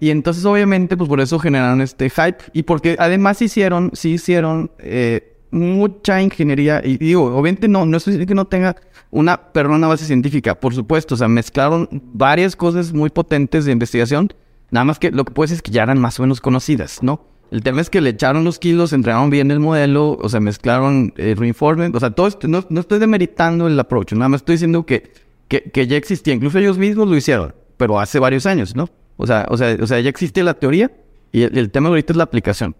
[0.00, 4.70] Y entonces obviamente pues por eso generaron este hype y porque además hicieron, sí hicieron
[4.78, 8.76] eh, mucha ingeniería y digo, obviamente no, no diciendo que no tenga
[9.10, 14.32] una perrona base científica, por supuesto, o sea, mezclaron varias cosas muy potentes de investigación,
[14.70, 17.24] nada más que lo que puedes es que ya eran más o menos conocidas, ¿no?
[17.50, 21.14] El tema es que le echaron los kilos, entregaron bien el modelo, o sea, mezclaron
[21.16, 24.54] eh, reinforcement, o sea, todo esto, no, no estoy demeritando el approach, nada más estoy
[24.56, 25.12] diciendo que,
[25.48, 28.90] que, ya existía, incluso ellos mismos lo hicieron, pero hace varios años, ¿no?
[29.16, 30.92] O sea, o sea, o sea ya existe la teoría
[31.32, 32.76] y el, el tema ahorita es la aplicación.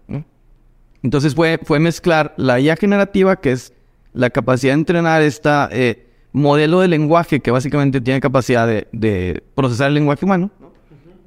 [1.01, 3.73] Entonces fue, fue mezclar la IA generativa, que es
[4.13, 9.43] la capacidad de entrenar esta eh, modelo de lenguaje que básicamente tiene capacidad de, de
[9.55, 10.51] procesar el lenguaje humano,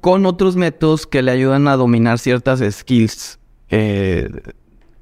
[0.03, 3.39] con otros métodos que le ayudan a dominar ciertas skills
[3.69, 4.29] eh,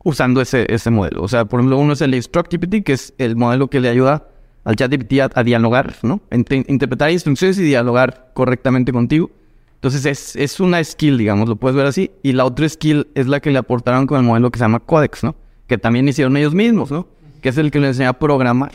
[0.04, 1.24] usando ese, ese modelo.
[1.24, 4.28] O sea, por ejemplo, uno es el InstructGPT, que es el modelo que le ayuda
[4.64, 6.22] al ChatGPT a, a dialogar, ¿no?
[6.30, 9.32] Int- interpretar instrucciones y dialogar correctamente contigo.
[9.74, 12.12] Entonces es, es una skill, digamos, lo puedes ver así.
[12.22, 14.82] Y la otra skill es la que le aportaron con el modelo que se llama
[14.82, 15.36] Codex, ¿no?
[15.66, 17.08] Que también hicieron ellos mismos, ¿no?
[17.41, 18.74] Que es el que le enseña a programar.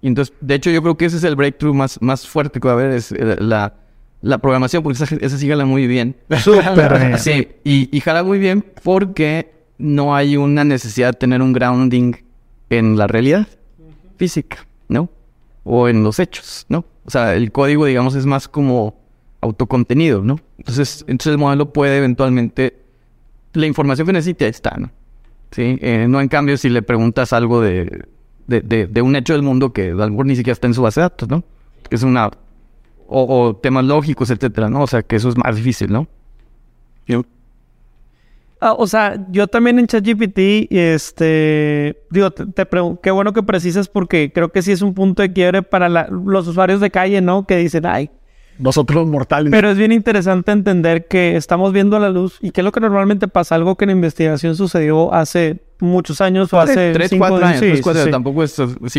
[0.00, 2.68] Y entonces, de hecho, yo creo que ese es el breakthrough más, más fuerte que
[2.68, 3.74] va a haber, es eh, la,
[4.26, 6.16] la programación, porque esa, esa sí jala muy bien.
[6.38, 7.18] Súper.
[7.18, 12.12] Sí, y, y jala muy bien porque no hay una necesidad de tener un grounding
[12.70, 13.46] en la realidad
[14.16, 15.08] física, ¿no?
[15.64, 16.84] O en los hechos, ¿no?
[17.04, 18.98] O sea, el código, digamos, es más como
[19.40, 20.40] autocontenido, ¿no?
[20.58, 22.82] Entonces, entonces el modelo puede eventualmente...
[23.52, 24.90] La información que necesite ahí está, ¿no?
[25.52, 28.04] Sí, eh, no en cambio si le preguntas algo de,
[28.46, 30.74] de, de- de un hecho del mundo que a lo mejor ni siquiera está en
[30.74, 31.44] su base de datos, ¿no?
[31.88, 32.30] Que es una...
[33.08, 34.82] O, o temas lógicos, etcétera, ¿no?
[34.82, 36.06] O sea, que eso es más difícil, ¿no?
[38.58, 40.38] Ah, o sea, yo también en ChatGPT,
[40.72, 44.94] este, digo, te, te pregun- qué bueno que precisas porque creo que sí es un
[44.94, 47.46] punto de quiebre para la- los usuarios de calle, ¿no?
[47.46, 48.10] Que dicen, ay,
[48.58, 49.50] Nosotros mortales.
[49.50, 52.80] pero es bien interesante entender que estamos viendo la luz y que es lo que
[52.80, 57.46] normalmente pasa, algo que en investigación sucedió hace muchos años o hace tres, cinco cuatro
[57.46, 57.60] años.
[57.60, 58.08] sí, tres, sí, cuatro sí.
[58.08, 58.12] años.
[58.14, 58.56] Tampoco es...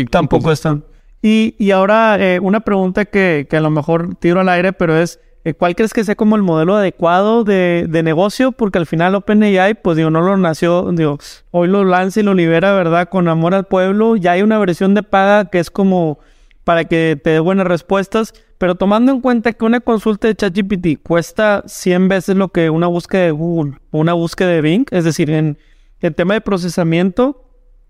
[0.08, 0.84] Tampoco están.
[1.22, 4.96] Y, y ahora eh, una pregunta que, que a lo mejor tiro al aire, pero
[4.96, 8.52] es, eh, ¿cuál crees que sea como el modelo adecuado de, de negocio?
[8.52, 11.18] Porque al final OpenAI, pues digo, no lo nació, digo,
[11.50, 13.08] hoy lo lanza y lo libera, ¿verdad?
[13.08, 14.16] Con amor al pueblo.
[14.16, 16.18] Ya hay una versión de paga que es como
[16.64, 21.02] para que te dé buenas respuestas, pero tomando en cuenta que una consulta de ChatGPT
[21.02, 25.04] cuesta 100 veces lo que una búsqueda de Google o una búsqueda de Bing, es
[25.04, 25.56] decir, en
[26.00, 27.47] el tema de procesamiento,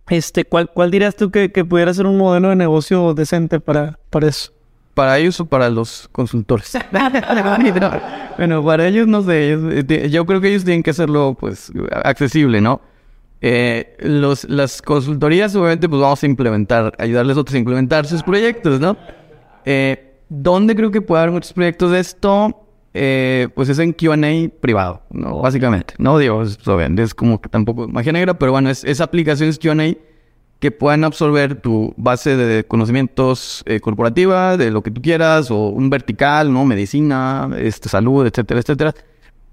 [0.09, 3.99] este, ¿cuál, cuál dirías tú que, que pudiera ser un modelo de negocio decente para,
[4.11, 4.53] para eso?
[4.95, 6.77] ¿Para ellos o para los consultores?
[8.37, 9.53] bueno, para ellos no sé.
[9.53, 11.71] ellos, eh, yo creo que ellos tienen que hacerlo, pues,
[12.05, 12.81] accesible, ¿no?
[13.41, 18.23] Eh, los, las consultorías, obviamente, pues vamos a implementar, ayudarles a otros a implementar sus
[18.25, 18.97] proyectos, ¿no?
[19.65, 22.68] Eh, ¿Dónde creo que puede haber muchos proyectos de esto?
[22.95, 25.41] Eh, pues es en Q&A privado, ¿no?
[25.41, 26.19] Básicamente, ¿no?
[26.19, 29.95] Digo, es, obviamente, es como que tampoco magia negra, pero bueno, es, es aplicaciones Q&A
[30.59, 35.69] que puedan absorber tu base de conocimientos eh, corporativa, de lo que tú quieras, o
[35.69, 36.65] un vertical, ¿no?
[36.65, 38.95] Medicina, este, salud, etcétera, etcétera.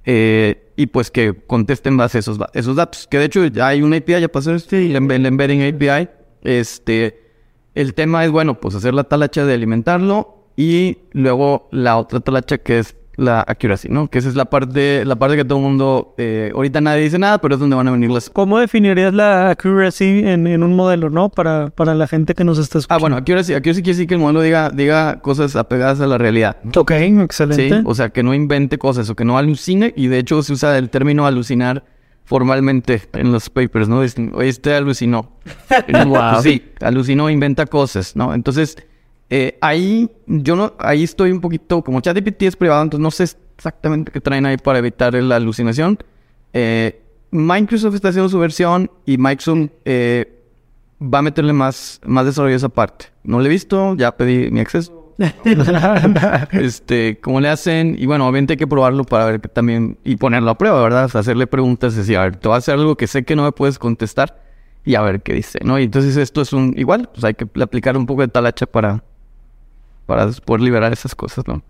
[0.05, 3.07] Eh, y pues que contesten base esos, esos datos.
[3.07, 6.09] Que de hecho ya hay una API, ya pasó este, el, el embedding API.
[6.43, 7.21] Este,
[7.75, 12.57] el tema es, bueno, pues hacer la talacha de alimentarlo y luego la otra talacha
[12.57, 14.07] que es la accuracy, ¿no?
[14.09, 17.17] Que esa es la parte, la parte que todo el mundo, eh, ahorita nadie dice
[17.19, 18.29] nada, pero es donde van a venir las...
[18.29, 21.29] ¿Cómo definirías la accuracy en, en un modelo, no?
[21.29, 23.01] Para, para la gente que nos está Ah, escuchando.
[23.01, 26.57] bueno, accuracy, accuracy quiere decir que el modelo diga, diga cosas apegadas a la realidad.
[26.75, 27.69] Ok, excelente.
[27.69, 29.93] Sí, o sea, que no invente cosas o que no alucine.
[29.95, 31.83] Y de hecho se usa el término alucinar
[32.25, 34.01] formalmente en los papers, ¿no?
[34.01, 35.31] Dicen, Oye, este alucinó.
[35.69, 38.33] Pues sí, alucinó, inventa cosas, ¿no?
[38.33, 38.77] Entonces,
[39.29, 43.23] eh, ahí yo no, ahí estoy un poquito, como ChatGPT es privado, entonces no sé
[43.55, 45.97] exactamente qué traen ahí para evitar la alucinación.
[46.53, 47.01] Eh,
[47.31, 50.41] Microsoft está haciendo su versión y Microsoft eh,
[51.01, 53.07] va a meterle más, más desarrollo a esa parte.
[53.23, 55.05] No lo he visto, ya pedí mi acceso
[56.51, 57.95] este, cómo le hacen.
[57.97, 61.05] Y bueno, obviamente hay que probarlo para ver que también, y ponerlo a prueba, ¿verdad?
[61.05, 63.35] O sea, hacerle preguntas, decir, a ver, te voy a hacer algo que sé que
[63.35, 64.41] no me puedes contestar
[64.83, 65.79] y a ver qué dice, ¿no?
[65.79, 69.03] Y entonces esto es un, igual, pues hay que aplicar un poco de talacha para,
[70.05, 71.61] para poder liberar esas cosas, ¿no?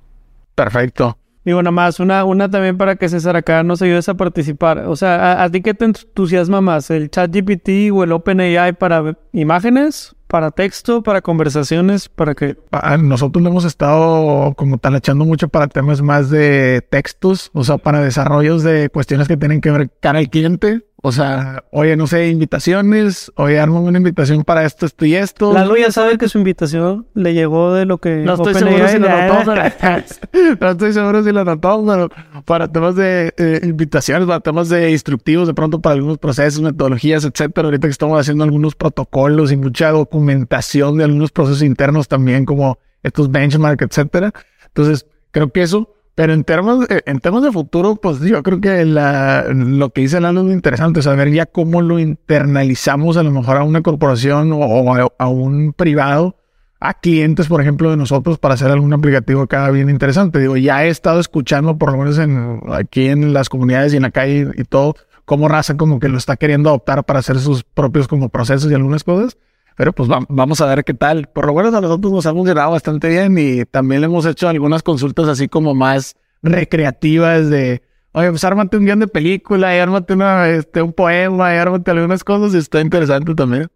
[0.56, 1.18] Perfecto.
[1.46, 4.80] Digo, nada más, una, una también para que César acá nos ayudes a participar.
[4.88, 6.90] O sea, ¿a, a ti qué te entusiasma más?
[6.90, 12.58] ¿El ChatGPT o el OpenAI para imágenes, para texto, para conversaciones, para qué?
[12.72, 17.78] Ah, Nosotros lo hemos estado como talachando mucho para temas más de textos, o sea,
[17.78, 20.82] para desarrollos de cuestiones que tienen que ver cara al cliente.
[21.02, 25.54] O sea, oye, no sé, invitaciones, oye, arma una invitación para esto, esto y esto.
[25.54, 28.98] Lalo ya sabe que su invitación le llegó de lo que No estoy seguro si
[28.98, 29.44] lo pero-
[30.62, 32.10] no estoy seguro si lo anotó, pero
[32.46, 37.24] para temas de eh, invitaciones, para temas de instructivos, de pronto para algunos procesos, metodologías,
[37.24, 37.68] etcétera.
[37.68, 42.80] Ahorita que estamos haciendo algunos protocolos y mucha documentación de algunos procesos internos también, como
[43.04, 44.34] estos benchmark, etcétera.
[44.68, 45.95] Entonces, creo que eso.
[46.16, 50.22] Pero en temas, en temas de futuro, pues yo creo que la, lo que dice
[50.22, 54.52] Lalo es muy interesante, saber ya cómo lo internalizamos a lo mejor a una corporación
[54.54, 56.38] o, a un privado
[56.80, 60.40] a clientes, por ejemplo, de nosotros para hacer algún aplicativo acá bien interesante.
[60.40, 64.04] Digo, ya he estado escuchando, por lo menos en, aquí en las comunidades y en
[64.04, 64.96] la calle y todo,
[65.26, 68.74] cómo raza como que lo está queriendo adoptar para hacer sus propios como procesos y
[68.74, 69.38] algunas cosas.
[69.76, 71.28] Pero pues va- vamos a ver qué tal.
[71.28, 74.48] Por lo menos a nosotros nos ha funcionado bastante bien y también le hemos hecho
[74.48, 77.82] algunas consultas así como más recreativas de,
[78.14, 81.92] oye, pues ármate un guion de película y ármate una, este, un poema y ármate
[81.92, 83.68] algunas cosas y está interesante también.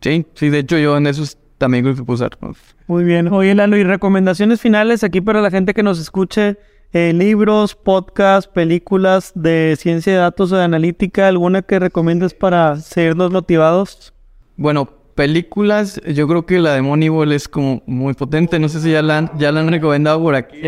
[0.00, 1.24] Sí, sí, de hecho yo en eso
[1.58, 2.28] también creo que puedo.
[2.86, 3.28] Muy bien.
[3.32, 6.56] Oye, Lalo, y recomendaciones finales aquí para la gente que nos escuche.
[6.92, 12.76] eh, libros, podcasts, películas de ciencia de datos o de analítica, ¿alguna que recomiendes para
[12.76, 14.14] seguirnos motivados?
[14.56, 14.88] Bueno,
[15.18, 18.60] películas, yo creo que la de Moneyball es como muy potente.
[18.60, 20.60] No sé si ya la han, ya la han recomendado por aquí.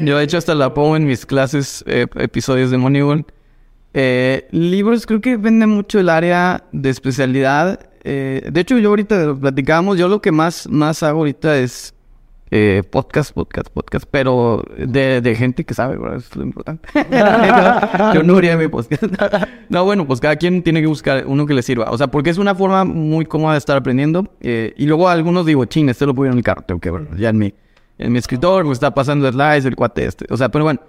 [0.00, 3.26] Yo de hecho hasta la pongo en mis clases, eh, episodios de Moneyball.
[3.92, 7.80] Eh, libros, creo que depende mucho del área de especialidad.
[8.02, 11.92] Eh, de hecho, yo ahorita lo platicábamos, yo lo que más, más hago ahorita es
[12.54, 16.18] eh, podcast, podcast, podcast, pero de, de gente que sabe, ¿verdad?
[16.18, 16.86] Es lo importante.
[18.14, 19.02] yo no haría mi podcast.
[19.70, 21.90] no, bueno, pues cada quien tiene que buscar uno que le sirva.
[21.90, 24.28] O sea, porque es una forma muy cómoda de estar aprendiendo.
[24.42, 26.90] eh, y luego algunos digo, ching, este lo puedo ir en el carro, tengo que
[26.90, 27.08] ver.
[27.16, 27.54] Ya en mi,
[27.96, 30.26] en mi escritor, me está pasando slides, el cuate este.
[30.28, 30.80] O sea, pero bueno.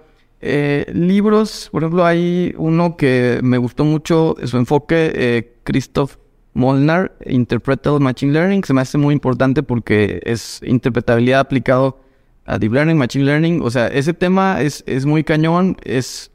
[0.46, 6.16] Eh, libros, por ejemplo, hay uno que me gustó mucho, su enfoque, eh, Christoph
[6.54, 12.00] Molnar, Interpretable Machine Learning, se me hace muy importante porque es interpretabilidad aplicado
[12.46, 13.60] a Deep Learning, Machine Learning.
[13.62, 16.30] O sea, ese tema es, es muy cañón, es,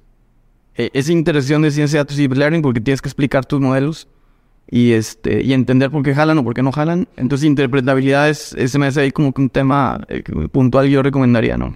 [0.75, 3.59] eh, es interacción de ciencia de datos y Deep Learning porque tienes que explicar tus
[3.59, 4.07] modelos
[4.69, 7.07] y, este, y entender por qué jalan o por qué no jalan.
[7.15, 11.01] Entonces, interpretabilidad es, se me hace ahí como que un tema eh, puntual que yo
[11.01, 11.75] recomendaría, ¿no?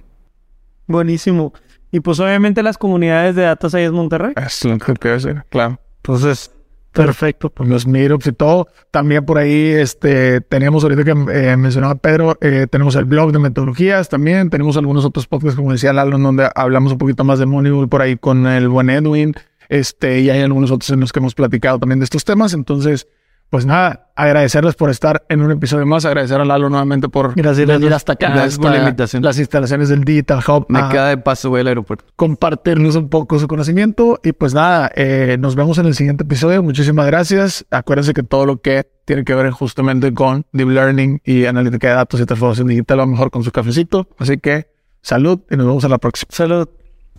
[0.86, 1.52] Buenísimo.
[1.90, 4.32] Y pues obviamente las comunidades de Data Science Monterrey.
[4.36, 5.78] Es lo que quiero decir, claro.
[5.98, 6.50] Entonces,
[6.94, 8.68] perfecto, pues los meetups y todo.
[8.90, 13.38] También por ahí, este, teníamos ahorita que eh, mencionaba Pedro, eh, tenemos el blog de
[13.38, 17.38] metodologías también, tenemos algunos otros podcasts, como decía Lalo, en donde hablamos un poquito más
[17.38, 19.34] de Moneyball por ahí con el buen Edwin,
[19.68, 22.54] este, y hay algunos otros en los que hemos platicado también de estos temas.
[22.54, 23.08] Entonces,
[23.50, 27.66] pues nada, agradecerles por estar en un episodio más, agradecer a Lalo nuevamente por Gracias,
[27.68, 29.22] venir hasta acá, Gracias por la invitación.
[29.22, 30.66] las instalaciones del Digital Hub.
[30.68, 32.04] Me a- queda de paso, voy al aeropuerto.
[32.16, 34.18] compartirnos un poco su conocimiento.
[34.24, 36.62] Y pues nada, eh, nos vemos en el siguiente episodio.
[36.64, 37.64] Muchísimas gracias.
[37.70, 41.94] Acuérdense que todo lo que tiene que ver justamente con Deep Learning y analítica de
[41.94, 44.08] datos y transformación digital va mejor con su cafecito.
[44.18, 44.66] Así que
[45.00, 46.28] salud y nos vemos a la próxima.
[46.32, 46.68] Salud.